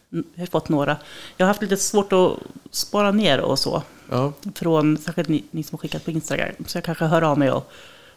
jag 0.09 0.23
har 0.37 0.45
fått 0.45 0.69
några. 0.69 0.97
Jag 1.37 1.45
har 1.45 1.47
haft 1.49 1.61
lite 1.61 1.77
svårt 1.77 2.13
att 2.13 2.37
spara 2.71 3.11
ner 3.11 3.39
och 3.41 3.59
så. 3.59 3.83
Ja, 4.09 4.33
Från 4.55 4.97
särskilt 4.97 5.29
ni, 5.29 5.43
ni 5.51 5.63
som 5.63 5.75
har 5.75 5.79
skickat 5.79 6.05
på 6.05 6.11
Instagram. 6.11 6.51
Så 6.67 6.77
jag 6.77 6.83
kanske 6.85 7.05
hör 7.05 7.21
av 7.21 7.37
mig 7.39 7.51
och 7.51 7.71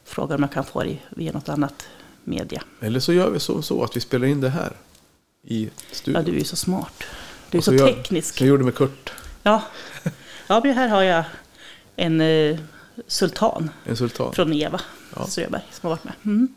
frågar 0.04 0.36
om 0.36 0.42
jag 0.42 0.52
kan 0.52 0.64
få 0.64 0.82
det 0.82 0.98
via 1.10 1.32
något 1.32 1.48
annat 1.48 1.86
media. 2.24 2.62
eller 2.80 3.00
så 3.00 3.12
gör 3.12 3.30
vi 3.30 3.40
så, 3.40 3.62
så 3.62 3.84
att 3.84 3.96
vi 3.96 4.00
spelar 4.00 4.26
in 4.26 4.40
det 4.40 4.48
här 4.48 4.72
i 5.44 5.64
Ja, 5.64 5.70
studion. 5.92 6.24
du 6.24 6.40
är 6.40 6.44
så 6.44 6.56
smart. 6.56 7.04
Du 7.50 7.56
är 7.58 7.60
Och 7.60 7.64
så, 7.64 7.74
gör- 7.74 7.86
teknisk. 7.92 8.36
Som 8.38 8.46
jag 8.46 8.50
gjorde 8.50 8.64
med 8.64 8.74
Kurt, 8.74 9.12
Ja. 9.42 9.62
ja, 10.46 10.60
men 10.64 10.74
här 10.74 10.88
har 10.88 11.02
jag 11.02 11.24
en 11.96 12.20
eh, 12.20 12.58
sultan 13.06 13.70
en 13.84 13.96
sultan. 13.96 14.32
från 14.32 14.52
Eva 14.52 14.80
Ja. 15.16 15.26
Ströberg 15.26 15.62
som 15.70 15.88
har 15.88 15.96
varit 15.96 16.04
med. 16.04 16.14
Mm. 16.24 16.54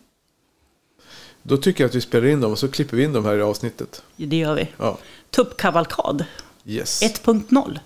Då 1.44 1.58
tycker 1.58 1.84
jag 1.84 1.90
att 1.90 1.96
vi 1.96 2.02
spelar 2.02 2.28
in 2.28 2.42
dem 2.42 2.52
och 2.52 2.60
så 2.60 2.68
klipper 2.68 2.98
vi 2.98 3.04
in 3.04 3.14
dem 3.14 3.26
här 3.26 3.38
i 3.38 3.42
avsnittet. 3.42 4.04
Det 4.16 4.38
gör 4.38 4.56
vi. 4.56 4.68
Ja, 4.78 4.98
Tuppkavalkad 5.36 6.26
yes. 6.66 7.02
1.0. 7.02 7.80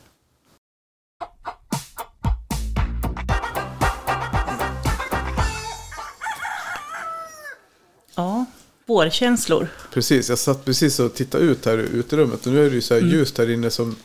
Ja, 8.16 8.46
vårkänslor. 8.86 9.68
Precis, 9.94 10.30
jag 10.30 10.38
satt 10.38 10.66
precis 10.66 11.00
och 11.00 11.14
tittade 11.14 11.44
ut 11.44 11.66
här 11.66 11.78
i 11.78 11.82
uterummet. 11.82 12.46
Och 12.46 12.54
nu 12.54 12.66
är 12.66 12.70
det 12.70 12.76
ju 12.76 12.82
så 12.82 12.94
här 12.94 13.02
Mm. 13.02 13.14
ljust 13.14 13.38
här 13.38 13.50
inne 13.50 13.70
som 13.70 13.96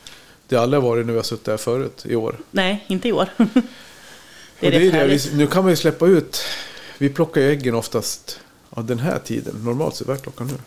det 0.47 0.55
aldrig 0.55 0.81
har 0.81 0.89
varit 0.89 1.05
när 1.05 1.13
vi 1.13 1.19
har 1.19 1.23
suttit 1.23 1.47
här 1.47 1.57
förut 1.57 2.05
i 2.05 2.15
år. 2.15 2.37
Nej, 2.51 2.85
inte 2.87 3.07
i 3.07 3.11
år. 3.11 3.29
det 4.59 4.67
är 4.67 4.71
det 4.71 4.87
är 4.87 4.91
det, 4.91 5.07
vi, 5.07 5.35
nu 5.37 5.47
kan 5.47 5.63
man 5.63 5.71
ju 5.71 5.77
släppa 5.77 6.07
ut. 6.07 6.41
Vi 6.97 7.09
plockar 7.09 7.41
ju 7.41 7.49
äggen 7.49 7.75
oftast 7.75 8.39
ja, 8.75 8.81
den 8.81 8.99
här 8.99 9.19
tiden. 9.19 9.55
Normalt 9.63 9.95
så 9.95 10.11
är 10.11 10.17
klockan 10.17 10.47
nu. 10.47 10.57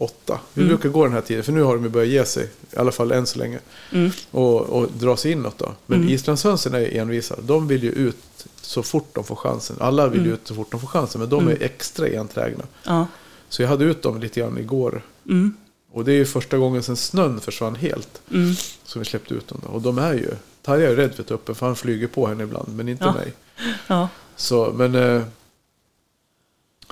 Åtta. 0.00 0.40
Vi 0.54 0.62
Mm. 0.62 0.68
brukar 0.76 0.88
gå 0.88 1.04
den 1.04 1.12
här 1.12 1.20
tiden. 1.20 1.44
För 1.44 1.52
nu 1.52 1.62
har 1.62 1.76
de 1.78 1.88
börjat 1.88 2.08
ge 2.08 2.24
sig. 2.24 2.50
I 2.72 2.76
alla 2.76 2.92
fall 2.92 3.12
än 3.12 3.26
så 3.26 3.38
länge. 3.38 3.58
Mm. 3.92 4.10
Och, 4.30 4.60
och 4.60 4.88
dra 4.98 5.16
sig 5.16 5.32
inåt 5.32 5.58
då. 5.58 5.72
Men 5.86 6.08
islandshönsen 6.08 6.74
är 6.74 6.96
envisa. 6.96 7.36
De 7.42 7.68
vill 7.68 7.82
ju 7.82 7.90
ut 7.90 8.16
så 8.60 8.82
fort 8.82 9.08
de 9.14 9.24
får 9.24 9.36
chansen. 9.36 9.76
Alla 9.80 10.06
vill 10.08 10.26
ju 10.26 10.32
ut 10.34 10.40
så 10.46 10.54
fort 10.54 10.70
de 10.70 10.80
får 10.80 10.88
chansen. 10.88 11.20
Men 11.20 11.30
de 11.30 11.48
är 11.48 11.62
extra 11.62 12.06
enträgna. 12.08 12.64
Ja. 12.84 13.06
Så 13.48 13.62
jag 13.62 13.68
hade 13.68 13.84
ut 13.84 14.02
dem 14.02 14.20
lite 14.20 14.40
grann 14.40 14.58
igår. 14.58 15.02
Mm. 15.26 15.54
Och 15.92 16.04
det 16.04 16.12
är 16.12 16.16
ju 16.16 16.24
första 16.26 16.58
gången 16.58 16.82
sedan 16.82 16.96
snön 16.96 17.40
försvann 17.40 17.74
helt. 17.74 18.20
Mm. 18.32 18.54
Som 18.84 18.98
vi 19.02 19.04
släppte 19.04 19.34
ut 19.34 19.48
dem. 19.48 19.60
Då. 19.66 19.72
Och 19.72 19.82
de 19.82 19.98
är 19.98 20.14
ju. 20.14 20.30
Tarja 20.62 20.90
är 20.90 20.96
rädd 20.96 21.14
för 21.14 21.22
tuppen 21.22 21.54
för 21.54 21.66
han 21.66 21.76
flyger 21.76 22.06
på 22.06 22.26
henne 22.26 22.42
ibland. 22.42 22.76
Men 22.76 22.88
inte 22.88 23.04
Ja. 23.04 23.12
mig. 23.12 23.32
Ja. 23.86 24.08
Så, 24.36 24.72
men... 24.76 25.24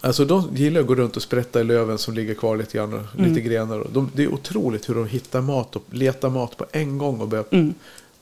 Alltså 0.01 0.25
de 0.25 0.57
gillar 0.57 0.81
att 0.81 0.87
gå 0.87 0.95
runt 0.95 1.17
och 1.17 1.23
sprätta 1.23 1.61
i 1.61 1.65
löven 1.65 1.99
som 1.99 2.15
ligger 2.15 2.35
kvar 2.35 2.57
lite 2.57 2.77
grann. 2.79 2.93
Och 2.95 3.01
Mm. 3.19 3.29
lite 3.29 3.41
grenar. 3.41 3.79
Och 3.79 3.91
de, 3.93 4.11
det 4.15 4.23
är 4.23 4.33
otroligt 4.35 4.89
hur 4.89 4.95
de 4.95 5.07
hittar 5.07 5.41
mat 5.41 5.77
och 5.77 5.85
letar 5.91 6.31
mat 6.31 6.57
på 6.57 6.67
en 6.73 6.99
gång. 6.99 7.21
Och 7.21 7.29
börjar 7.29 7.45
Mm. 7.51 7.75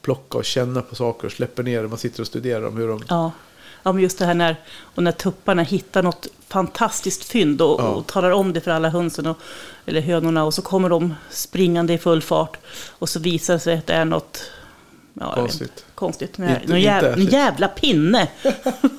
plocka 0.02 0.38
och 0.38 0.44
känna 0.44 0.82
på 0.82 0.94
saker 0.94 1.26
och 1.26 1.32
släpper 1.32 1.62
ner 1.62 1.82
det. 1.82 1.88
Man 1.88 1.98
sitter 1.98 2.20
och 2.20 2.26
studerar 2.26 2.62
dem. 2.62 2.76
Hur 2.76 2.88
de, 2.88 3.02
Ja. 3.08 3.32
ja, 3.82 3.92
men 3.92 4.02
just 4.02 4.18
det 4.18 4.24
här 4.26 4.34
när, 4.34 4.56
och 4.94 5.02
när 5.02 5.12
tupparna 5.12 5.62
hittar 5.62 6.02
något 6.02 6.26
fantastiskt 6.48 7.24
fynd 7.24 7.60
och, 7.62 7.80
Ja. 7.80 7.88
och 7.88 8.06
talar 8.06 8.30
om 8.30 8.52
det 8.52 8.60
för 8.60 8.70
alla 8.70 8.88
hönsen 8.88 9.26
och, 9.26 9.38
eller 9.87 10.00
hönorna 10.00 10.44
och 10.44 10.54
så 10.54 10.62
kommer 10.62 10.88
de 10.88 11.14
springande 11.30 11.92
i 11.92 11.98
full 11.98 12.22
fart 12.22 12.56
och 12.90 13.08
så 13.08 13.20
visar 13.20 13.54
det 13.54 13.60
sig 13.60 13.78
att 13.78 13.87
det 13.87 13.94
är 13.94 14.04
något 14.04 14.50
ja, 15.14 15.27
inte, 15.29 15.40
Konstigt. 15.40 15.85
konstigt. 15.94 16.38
Inte- 16.38 16.42
någon 16.53 16.61
inte 16.61 16.77
jävla, 16.79 17.11
ätligt. 17.11 17.33
jävla 17.33 17.68
pinne. 17.68 18.29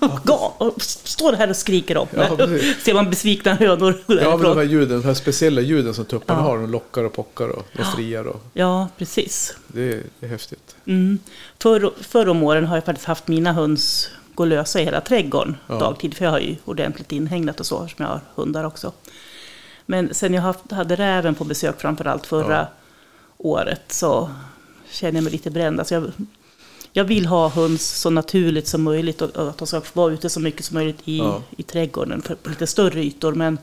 Och 0.57 0.81
står 0.81 1.33
här 1.33 1.49
och 1.49 1.55
skriker 1.55 1.97
om 1.97 2.07
Ja. 2.15 2.27
Ser 2.83 2.93
man 2.93 3.09
besvikna 3.09 3.53
hönor 3.53 3.95
Ja, 4.07 4.15
men 4.37 4.39
de 4.39 4.57
här 4.57 4.63
ljuden, 4.63 5.01
de 5.01 5.07
här 5.07 5.13
speciella 5.13 5.61
ljuden 5.61 5.93
som 5.93 6.05
tupparna 6.05 6.39
Ja. 6.39 6.43
har. 6.43 6.57
De 6.57 6.71
lockar 6.71 7.03
och 7.03 7.13
pockar 7.13 7.47
och 7.49 7.65
de 7.73 7.83
friar. 7.83 8.25
Och, 8.27 8.41
Ja, 8.53 8.87
precis. 8.97 9.57
det, 9.67 9.81
är, 9.93 10.03
det 10.19 10.25
är 10.25 10.29
häftigt. 10.29 10.75
Mm. 10.85 11.19
Förr, 11.59 11.91
förr 12.01 12.29
om 12.29 12.43
åren 12.43 12.65
har 12.65 12.75
jag 12.77 12.85
faktiskt 12.85 13.07
haft 13.07 13.27
mina 13.27 13.53
höns 13.53 14.09
gå 14.35 14.45
lösa 14.45 14.81
i 14.81 14.83
hela 14.83 15.01
trädgården 15.01 15.57
Ja. 15.67 15.79
dagtid. 15.79 16.13
För 16.17 16.25
jag 16.25 16.31
har 16.31 16.39
ju 16.39 16.55
ordentligt 16.65 17.11
inhägnat 17.11 17.59
och 17.59 17.65
så, 17.65 17.83
eftersom 17.83 18.05
jag 18.05 18.11
har 18.11 18.21
hundar 18.35 18.63
också. 18.63 18.91
Men 19.85 20.13
sen 20.13 20.33
jag 20.33 20.41
haft, 20.41 20.71
hade 20.71 20.95
räven 20.95 21.35
på 21.35 21.43
besök 21.43 21.81
framförallt 21.81 22.25
förra 22.25 22.57
Ja. 22.57 22.67
året 23.37 23.81
så 23.87 24.29
känner 24.91 25.13
jag 25.13 25.23
mig 25.23 25.31
lite 25.31 25.49
bränd. 25.51 25.79
Alltså 25.79 25.95
jag, 25.95 26.11
jag 26.93 27.03
vill 27.03 27.25
ha 27.25 27.49
höns 27.49 27.87
så 28.01 28.09
naturligt 28.09 28.67
som 28.67 28.83
möjligt 28.83 29.21
och, 29.21 29.29
och 29.29 29.49
att 29.49 29.57
de 29.57 29.67
ska 29.67 29.81
få 29.81 30.01
vara 30.01 30.13
ute 30.13 30.29
så 30.29 30.39
mycket 30.39 30.65
som 30.65 30.73
möjligt 30.73 30.99
i, 31.05 31.17
Ja. 31.17 31.43
i 31.57 31.63
trädgården 31.63 32.21
för, 32.21 32.35
på 32.35 32.49
lite 32.49 32.67
större 32.67 33.03
ytor. 33.03 33.33
Men 33.33 33.57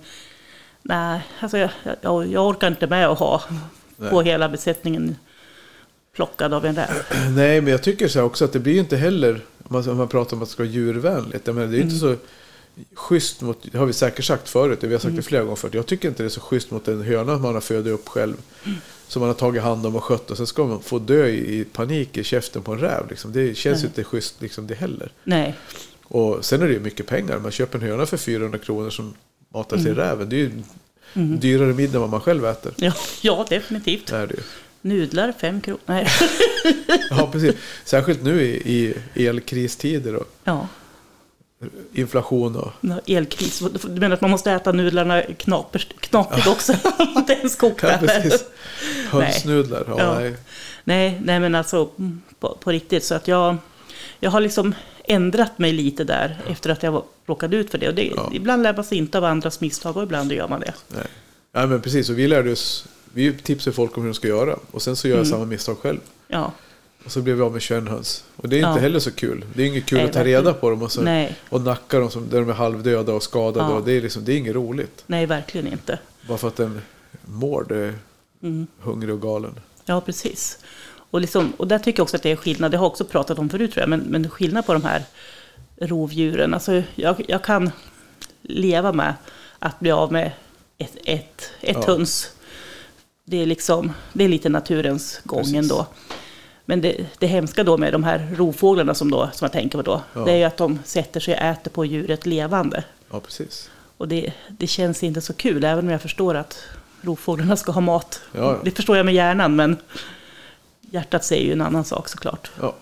nej, 0.82 1.20
alltså 1.40 1.58
jag, 1.58 1.70
jag, 2.00 2.26
jag 2.26 2.46
orkar 2.46 2.68
inte 2.68 2.86
med 2.86 3.08
att 3.08 3.18
ha 3.18 3.42
Nej. 3.96 4.10
på 4.10 4.22
hela 4.22 4.48
besättningen 4.48 5.16
plockad 6.16 6.54
av 6.54 6.66
en 6.66 6.76
räv. 6.76 6.88
Nej, 7.36 7.60
men 7.60 7.70
jag 7.70 7.82
tycker 7.82 8.08
så 8.08 8.22
också 8.22 8.44
att 8.44 8.52
det 8.52 8.58
blir 8.58 8.72
ju 8.72 8.80
inte 8.80 8.96
heller, 8.96 9.40
om 9.64 9.96
man, 9.96 10.08
pratar 10.08 10.36
om 10.36 10.42
att 10.42 10.48
det 10.48 10.52
ska 10.52 10.62
vara 10.62 10.72
djurvänligt. 10.72 11.46
Menar, 11.46 11.60
det 11.60 11.66
är 11.66 11.78
ju 11.78 11.82
inte 11.82 12.06
Mm. 12.06 12.16
så 12.16 12.24
schysst 12.94 13.40
mot, 13.40 13.58
det 13.72 13.78
har 13.78 13.86
vi 13.86 13.92
säkert 13.92 14.24
sagt 14.24 14.48
förut, 14.48 14.78
vi 14.82 14.92
har 14.92 15.00
sagt 15.00 15.16
det 15.16 15.22
flera 15.22 15.42
gånger 15.42 15.56
förut. 15.56 15.74
Jag 15.74 15.86
tycker 15.86 16.08
inte 16.08 16.22
det 16.22 16.26
är 16.26 16.28
så 16.30 16.40
schysst 16.40 16.70
mot 16.70 16.88
en 16.88 17.02
höna 17.02 17.38
man 17.38 17.54
har 17.54 17.60
födit 17.60 17.92
upp 17.92 18.08
själv. 18.08 18.34
Som 19.12 19.20
man 19.20 19.28
har 19.28 19.34
tagit 19.34 19.62
hand 19.62 19.86
om 19.86 19.96
och 19.96 20.04
skött 20.04 20.30
och 20.30 20.36
sen 20.36 20.46
ska 20.46 20.64
man 20.66 20.82
få 20.82 20.98
dö 20.98 21.26
i, 21.26 21.64
panik 21.72 22.16
i 22.16 22.24
käften 22.24 22.62
på 22.62 22.72
en 22.72 22.78
räv. 22.78 23.06
Liksom. 23.10 23.32
Det 23.32 23.54
känns 23.54 23.78
ju 23.78 23.82
Nej. 23.82 23.86
inte 23.88 24.04
schysst 24.04 24.42
liksom, 24.42 24.66
det 24.66 24.74
heller. 24.74 25.12
Nej, 25.24 25.54
Och 26.04 26.44
sen 26.44 26.62
är 26.62 26.66
det 26.66 26.72
ju 26.72 26.80
mycket 26.80 27.06
pengar. 27.06 27.38
Man 27.38 27.50
köper 27.50 27.78
en 27.78 27.84
höna 27.84 28.06
för 28.06 28.16
400 28.16 28.58
kronor 28.58 28.90
som 28.90 29.14
matar 29.54 29.76
Mm. 29.76 29.84
till 29.86 29.94
räven. 29.94 30.28
Det 30.28 30.36
är 30.36 30.38
ju 30.40 30.50
dyrare 31.36 31.72
middag 31.72 31.94
än 31.94 32.00
vad 32.00 32.10
man 32.10 32.20
själv 32.20 32.46
äter. 32.46 32.72
ja, 32.76 32.92
ja 33.22 33.46
definitivt. 33.48 34.06
Det 34.06 34.16
är 34.16 34.26
det 34.26 34.34
ju. 34.34 34.40
Nudlar, 34.80 35.32
fem 35.40 35.60
kronor. 35.60 35.80
Nej. 35.86 36.06
Ja, 37.10 37.28
precis. 37.32 37.54
Särskilt 37.84 38.22
nu 38.22 38.42
i, 38.42 38.94
i 39.14 39.26
elkristider 39.26 40.14
och 40.16 40.28
Ja, 40.44 40.68
inflation 41.92 42.56
och 42.56 42.72
elkris. 43.06 43.62
Du 43.88 44.00
menar 44.00 44.14
att 44.14 44.20
man 44.20 44.30
måste 44.30 44.52
äta 44.52 44.72
nudlarna 44.72 45.22
knapert, 45.22 46.00
knapert 46.00 46.46
också? 46.46 46.72
Inte 47.16 47.32
ens 47.32 47.56
Ja, 47.62 47.68
kokta? 47.68 47.98
precis. 47.98 48.44
Hönsnudlar. 49.10 49.84
Ja, 49.88 49.94
Ja. 49.98 50.14
Nej. 50.18 50.36
nej, 50.84 51.20
nej, 51.24 51.40
men 51.40 51.54
alltså 51.54 51.90
på, 52.40 52.56
på 52.60 52.70
riktigt. 52.70 53.04
Så 53.04 53.14
att 53.14 53.28
jag, 53.28 53.56
jag 54.20 54.30
har 54.30 54.40
liksom 54.40 54.74
ändrat 55.04 55.58
mig 55.58 55.72
lite 55.72 56.04
där 56.04 56.38
efter 56.50 56.70
att 56.70 56.82
jag 56.82 56.92
var- 56.92 57.04
råkade 57.26 57.56
ut 57.56 57.70
för 57.70 57.78
det. 57.78 57.88
Och 57.88 57.94
det 57.94 58.12
Ja. 58.16 58.30
Ibland 58.34 58.62
lär 58.62 58.74
man 58.74 58.84
sig 58.84 58.98
inte 58.98 59.18
av 59.18 59.24
andras 59.24 59.60
misstag 59.60 59.96
och 59.96 60.02
ibland 60.02 60.32
gör 60.32 60.48
man 60.48 60.60
det. 60.60 60.72
Nej. 60.88 61.06
Nej, 61.54 61.66
men 61.66 61.80
precis. 61.80 62.08
Och 62.10 62.18
vi 62.18 62.28
lärde 62.28 62.52
oss. 62.52 62.84
Vi 63.14 63.32
tipsade 63.32 63.74
folk 63.76 63.96
om 63.96 64.02
hur 64.02 64.10
de 64.10 64.14
ska 64.14 64.28
göra. 64.28 64.56
Och 64.70 64.82
sen 64.82 64.96
så 64.96 65.08
gör 65.08 65.16
jag 65.16 65.26
Mm. 65.26 65.30
samma 65.30 65.44
misstag 65.44 65.78
själv. 65.78 65.98
Ja, 66.28 66.52
Och 67.04 67.12
så 67.12 67.22
blev 67.22 67.36
vi 67.36 67.42
av 67.42 67.52
med 67.52 67.62
21 67.62 67.88
höns. 67.88 68.24
Och 68.36 68.48
det 68.48 68.56
är 68.56 68.60
Ja. 68.60 68.68
inte 68.68 68.80
heller 68.80 68.98
så 69.00 69.10
kul. 69.10 69.44
Det 69.54 69.62
är 69.62 69.66
inget 69.66 69.86
kul 69.86 69.98
Nej, 69.98 70.06
att 70.06 70.12
ta 70.12 70.24
reda 70.24 70.54
på 70.54 70.70
dem 70.70 70.82
och, 70.82 70.92
så, 70.92 71.02
nej, 71.02 71.36
och 71.48 71.60
nacka 71.60 71.98
dem 71.98 72.10
som, 72.10 72.28
där 72.30 72.40
de 72.40 72.48
är 72.48 72.54
halvdöda 72.54 73.12
och 73.12 73.22
skadade. 73.22 73.70
Ja. 73.72 73.76
Och 73.78 73.84
det, 73.84 73.92
är 73.92 74.00
liksom, 74.02 74.24
det 74.24 74.32
är 74.32 74.36
inget 74.36 74.54
roligt. 74.54 75.04
nej, 75.06 75.26
verkligen 75.26 75.66
inte. 75.66 75.98
Bara 76.28 76.38
för 76.38 76.48
att 76.48 76.56
den 76.56 76.80
mår, 77.24 77.66
det 77.68 77.76
är 77.78 77.94
Mm. 78.42 78.66
hungrig 78.80 79.14
och 79.14 79.22
galen. 79.22 79.54
Ja, 79.84 80.00
precis. 80.00 80.58
Och, 81.10 81.20
liksom, 81.20 81.52
och 81.56 81.68
där 81.68 81.78
tycker 81.78 81.98
jag 81.98 82.02
också 82.04 82.16
att 82.16 82.22
det 82.22 82.30
är 82.30 82.36
skillnad, 82.36 82.70
det 82.70 82.76
har 82.76 82.84
jag 82.84 82.90
också 82.92 83.04
pratat 83.04 83.38
om 83.38 83.48
förut 83.50 83.72
tror 83.72 83.80
jag, 83.82 83.88
men, 83.90 84.00
men 84.00 84.30
skillnad 84.30 84.66
på 84.66 84.72
de 84.72 84.84
här 84.84 85.02
rovdjuren. 85.80 86.54
Alltså, 86.54 86.82
jag, 86.94 87.24
jag 87.28 87.44
kan 87.44 87.70
leva 88.42 88.92
med 88.92 89.14
att 89.58 89.80
bli 89.80 89.90
av 89.90 90.12
med 90.12 90.30
ett, 90.78 90.96
ett, 91.04 91.50
ett 91.60 91.76
Ja. 91.80 91.84
höns. 91.86 92.30
Det 93.24 93.42
är, 93.42 93.46
liksom, 93.46 93.92
det 94.12 94.24
är 94.24 94.28
lite 94.28 94.48
naturens 94.48 95.20
gång 95.24 95.38
Precis. 95.40 95.54
ändå. 95.56 95.86
Men 96.72 96.80
det, 96.80 97.06
det 97.18 97.26
hemska 97.26 97.64
då 97.64 97.76
med 97.76 97.92
de 97.92 98.04
här 98.04 98.28
rovfåglarna 98.36 98.94
som, 98.94 99.10
då, 99.10 99.30
som 99.32 99.44
jag 99.44 99.52
tänker 99.52 99.78
på 99.78 99.82
då, 99.82 100.02
Ja. 100.14 100.20
det 100.24 100.32
är 100.32 100.36
ju 100.36 100.44
att 100.44 100.56
de 100.56 100.78
sätter 100.84 101.20
sig 101.20 101.34
och 101.34 101.40
äter 101.40 101.70
på 101.70 101.84
djuret 101.84 102.26
levande. 102.26 102.84
Ja, 103.10 103.20
precis. 103.20 103.70
Och 103.96 104.08
det, 104.08 104.32
det 104.48 104.66
känns 104.66 105.02
inte 105.02 105.20
så 105.20 105.32
kul, 105.32 105.64
även 105.64 105.84
om 105.84 105.90
jag 105.90 106.02
förstår 106.02 106.34
att 106.34 106.58
rovfåglarna 107.00 107.56
ska 107.56 107.72
ha 107.72 107.80
mat. 107.80 108.20
Ja, 108.32 108.40
ja. 108.40 108.58
Det 108.64 108.70
förstår 108.70 108.96
jag 108.96 109.06
med 109.06 109.14
hjärnan, 109.14 109.56
men 109.56 109.76
hjärtat 110.80 111.24
säger 111.24 111.44
ju 111.46 111.52
en 111.52 111.60
annan 111.60 111.84
sak 111.84 112.08
såklart. 112.08 112.50
Ja. 112.60 112.74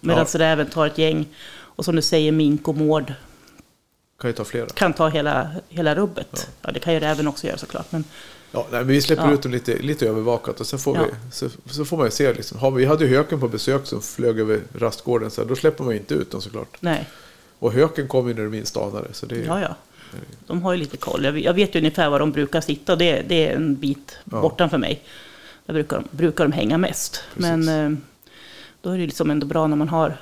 Medan 0.00 0.26
Ja. 0.32 0.38
räven 0.38 0.66
tar 0.66 0.86
ett 0.86 0.98
gäng, 0.98 1.26
och 1.54 1.84
som 1.84 1.96
du 1.96 2.02
säger, 2.02 2.32
mink 2.32 2.68
och 2.68 2.76
mård 2.76 3.14
Kan 4.20 4.30
ju 4.30 4.34
ta 4.34 4.44
flera. 4.44 4.66
kan 4.66 4.92
ta 4.92 5.08
hela, 5.08 5.50
hela 5.68 5.94
rubbet. 5.94 6.50
Ja. 6.62 6.70
det 6.72 6.80
kan 6.80 6.94
ju 6.94 7.00
räven 7.00 7.28
också 7.28 7.46
göra 7.46 7.58
såklart. 7.58 7.92
Men, 7.92 8.04
Ja, 8.52 8.66
nej, 8.70 8.80
men 8.80 8.86
vi 8.88 9.02
släpper 9.02 9.24
Ja. 9.28 9.32
ut 9.32 9.42
dem 9.42 9.52
lite, 9.52 9.76
lite 9.78 10.08
övervakat 10.08 10.60
och 10.60 10.66
sen 10.66 10.78
får, 10.78 10.96
Ja. 10.96 11.02
vi, 11.04 11.32
så, 11.32 11.48
så 11.66 11.84
får 11.84 11.96
man 11.96 12.06
ju 12.06 12.10
se. 12.10 12.32
Liksom. 12.32 12.58
Har 12.58 12.70
vi, 12.70 12.84
hade 12.84 13.04
ju 13.06 13.16
höken 13.16 13.40
på 13.40 13.48
besök 13.48 13.86
som 13.86 14.02
flög 14.02 14.38
över 14.40 14.60
rastgården. 14.74 15.30
Så 15.30 15.40
här, 15.42 15.48
då 15.48 15.56
släpper 15.56 15.84
man 15.84 15.92
ju 15.92 15.98
inte 15.98 16.14
ut 16.14 16.30
dem 16.30 16.40
såklart. 16.42 16.76
nej, 16.80 17.08
Och 17.58 17.72
höken 17.72 18.08
kommer 18.08 18.28
ju 18.28 18.34
när 18.34 18.42
du 18.42 18.48
minst 18.48 18.76
anar 18.76 19.02
det. 19.02 19.14
Så 19.14 19.26
det 19.26 19.38
ja, 19.38 19.60
ja. 19.60 19.74
De 20.46 20.62
har 20.62 20.72
ju 20.72 20.78
lite 20.78 20.96
koll. 20.96 21.24
Jag, 21.24 21.38
jag 21.38 21.54
vet 21.54 21.74
ju 21.74 21.78
ungefär 21.78 22.10
var 22.10 22.18
de 22.20 22.32
brukar 22.32 22.60
sitta 22.60 22.96
det, 22.96 23.22
det 23.28 23.46
är 23.48 23.56
en 23.56 23.74
bit 23.76 24.18
Ja. 24.24 24.40
bortanför 24.40 24.78
mig. 24.78 25.02
Där 25.66 25.74
brukar 25.74 25.96
de, 25.96 26.04
brukar 26.10 26.44
de 26.44 26.52
hänga 26.52 26.78
mest. 26.78 27.22
Precis. 27.34 27.40
Men 27.66 27.68
eh, 27.92 27.98
då 28.82 28.90
är 28.90 28.98
det 28.98 29.04
liksom 29.06 29.30
ändå 29.30 29.46
bra 29.46 29.66
när 29.66 29.76
man 29.76 29.88
har 29.88 30.16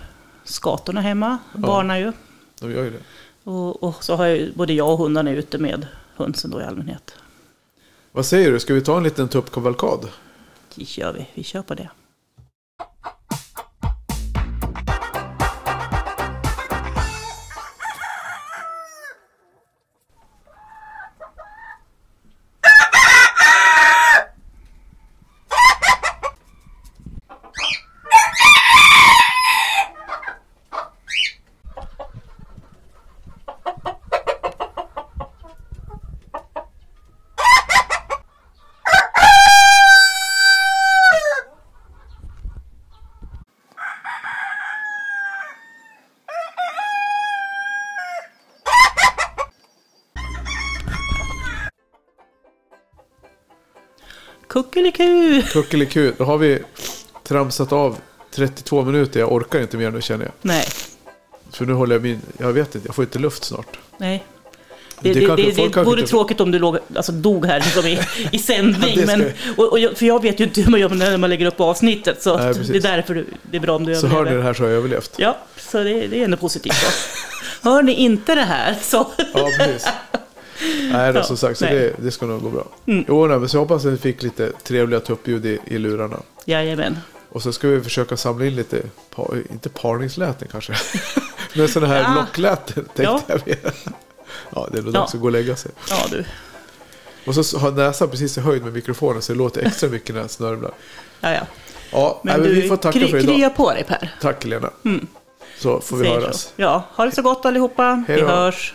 skatorna 0.45 1.01
hemma, 1.01 1.39
barnar 1.53 1.99
ju. 1.99 2.13
de 2.61 2.73
gör 2.73 2.85
ju 2.85 2.91
det. 2.91 2.99
Och, 3.51 3.83
och 3.83 4.05
så 4.05 4.17
har 4.17 4.27
jag 4.27 4.49
både 4.55 4.73
jag 4.73 4.91
och 4.93 4.99
hundarna 4.99 5.31
ute 5.31 5.59
med 5.59 5.87
hönsen 6.17 6.51
då 6.51 6.61
i 6.61 6.65
allmänhet. 6.65 7.15
Vad 8.13 8.27
säger 8.27 8.53
du, 8.53 8.61
ska 8.61 8.75
vi 8.75 8.81
ta 8.81 8.97
en 8.97 9.03
liten 9.03 9.29
tuppkavalkad? 9.29 10.09
Det 10.75 10.85
kör 10.85 11.13
vi, 11.13 11.27
vi 11.35 11.43
kör 11.43 11.63
på 11.63 11.75
det. 11.75 11.91
Kuckeliku! 55.51 56.13
Då 56.19 56.25
har 56.25 56.39
vi 56.39 56.59
tramsat 57.25 57.73
av 57.73 57.97
32 58.35 58.83
minuter. 58.85 59.21
Jag 59.21 59.33
orkar 59.33 59.61
inte 59.61 59.77
mer 59.77 59.91
nu 59.91 60.01
känner 60.03 60.25
jag. 60.25 60.33
Nej, 60.43 60.65
För 61.53 61.67
nu 61.67 61.73
håller 61.73 61.95
jag 61.95 62.03
min... 62.03 62.21
Jag 62.39 62.53
vet 62.53 62.75
inte, 62.75 62.89
jag 62.89 62.95
får 62.95 63.05
inte 63.05 63.19
luft 63.19 63.45
snart. 63.45 63.79
nej. 63.99 64.25
Det, 65.03 65.13
Det 65.13 65.21
det, 65.21 65.27
kanske- 65.27 65.51
det, 65.51 65.69
det 65.75 65.83
vore 65.85 66.01
inte- 66.01 66.11
tråkigt 66.11 66.41
om 66.41 66.51
du 66.51 66.59
låg, 66.59 66.79
alltså, 66.97 67.13
dog 67.13 67.47
här 67.47 67.61
liksom 67.61 67.87
i, 67.87 68.01
i 68.33 68.39
sändning. 68.43 68.95
Ja, 69.01 69.07
men, 69.07 69.33
och, 69.57 69.71
och 69.73 69.79
jag, 69.79 69.97
för 69.97 70.07
jag 70.07 70.23
vet 70.23 70.41
ju 70.41 70.45
inte 70.45 70.61
hur 70.61 70.71
man 70.71 70.81
gör 70.81 70.89
när 70.89 71.17
man 71.17 71.31
lägger 71.31 71.47
upp 71.47 71.61
avsnittet. 71.61 72.23
Så 72.23 72.37
Nej, 72.37 72.55
det 72.69 72.77
är 72.77 72.81
därför 72.83 73.15
du, 73.15 73.27
det 73.51 73.57
är 73.57 73.61
bra 73.61 73.77
om 73.77 73.85
du 73.87 73.95
Så 73.95 74.07
hör 74.07 74.17
överlever. 74.17 74.37
ni 74.37 74.43
det 74.43 74.43
här 74.47 74.55
så 74.55 74.63
har 74.63 74.69
jag 74.71 74.77
överlevt. 74.79 75.13
Ja, 75.17 75.37
så 75.57 75.79
det, 75.83 75.91
är 75.91 76.13
ändå 76.25 76.37
positivt. 76.37 76.75
Hör 77.63 77.83
ni 77.83 77.93
inte 77.93 78.35
det 78.35 78.43
här 78.45 78.77
så... 78.83 79.07
Ja, 79.35 79.49
precis. 79.59 79.89
Nej, 80.93 81.13
Ja, 81.15 81.23
som 81.23 81.37
sagt, 81.37 81.59
så 81.59 81.65
nej. 81.65 81.75
det, 81.75 81.93
det 81.99 82.11
ska 82.11 82.27
nog 82.27 82.43
gå 82.43 82.49
bra. 82.51 82.65
Mm. 82.87 83.05
Jo, 83.09 83.27
nej, 83.27 83.39
men 83.39 83.49
så 83.49 83.57
jag 83.57 83.61
hoppas 83.61 83.85
att 83.85 83.93
ni 83.93 83.99
fick 83.99 84.23
lite 84.23 84.53
trevliga 84.65 85.01
tuppljud 85.01 85.47
i, 85.47 85.59
i 85.67 85.79
lurarna. 85.79 86.17
Jajamän. 86.45 86.99
Och 87.33 87.43
så 87.43 87.53
ska 87.53 87.69
vi 87.69 87.81
försöka 87.81 88.17
samla 88.17 88.45
in 88.47 88.55
lite, 88.57 88.83
par, 89.15 89.43
inte 89.51 89.69
parningsläten 89.69 90.49
kanske, 90.53 90.73
men 91.55 91.69
sådana 91.69 91.95
här 91.95 92.01
Ja. 92.03 92.15
lockläten 92.21 92.85
tänkte 92.85 93.03
Ja. 93.03 93.21
jag. 93.45 93.57
Ja, 94.55 94.69
det 94.73 94.79
är 94.79 94.83
nog 94.83 94.95
Ja. 94.95 94.99
dags 95.01 95.15
att 95.15 95.21
gå 95.21 95.27
och 95.27 95.33
lägga 95.33 95.57
sig. 95.57 95.71
Ja, 95.91 95.97
du. 96.11 96.25
Och 97.27 97.35
så 97.47 97.59
har 97.59 97.71
näsan 97.71 98.09
precis 98.11 98.39
i 98.39 98.41
höjd 98.41 98.65
med 98.65 98.73
mikrofonen 98.73 99.23
så 99.23 99.33
det 99.33 99.39
låter 99.39 99.67
extra 99.67 99.89
mycket 99.89 100.15
när 100.15 100.23
jag 100.23 100.31
snörvlar. 100.31 100.71
Ja, 101.21 101.31
ja. 101.33 101.41
Ja, 101.93 102.21
Men 102.25 102.33
nej, 102.33 102.41
men 102.41 102.55
du, 102.55 102.63
vi 102.63 102.69
får 102.69 102.77
tacka 102.77 102.99
kry, 102.99 103.09
för 103.11 103.19
idag. 103.19 103.35
krya 103.37 103.51
på 103.51 103.73
dig 103.73 103.85
Per. 103.85 104.15
Tack 104.21 104.45
Lena. 104.45 104.71
Så 105.59 105.81
får 105.81 105.97
vi 105.97 106.05
Säger 106.05 106.21
höras. 106.21 106.41
Så. 106.43 106.49
Ja, 106.57 106.85
ha 106.95 107.05
det 107.05 107.13
så 107.15 107.23
gott 107.23 107.45
allihopa. 107.47 108.05
Hej 108.09 108.17
Vi 108.17 108.23
hörs. 108.23 108.75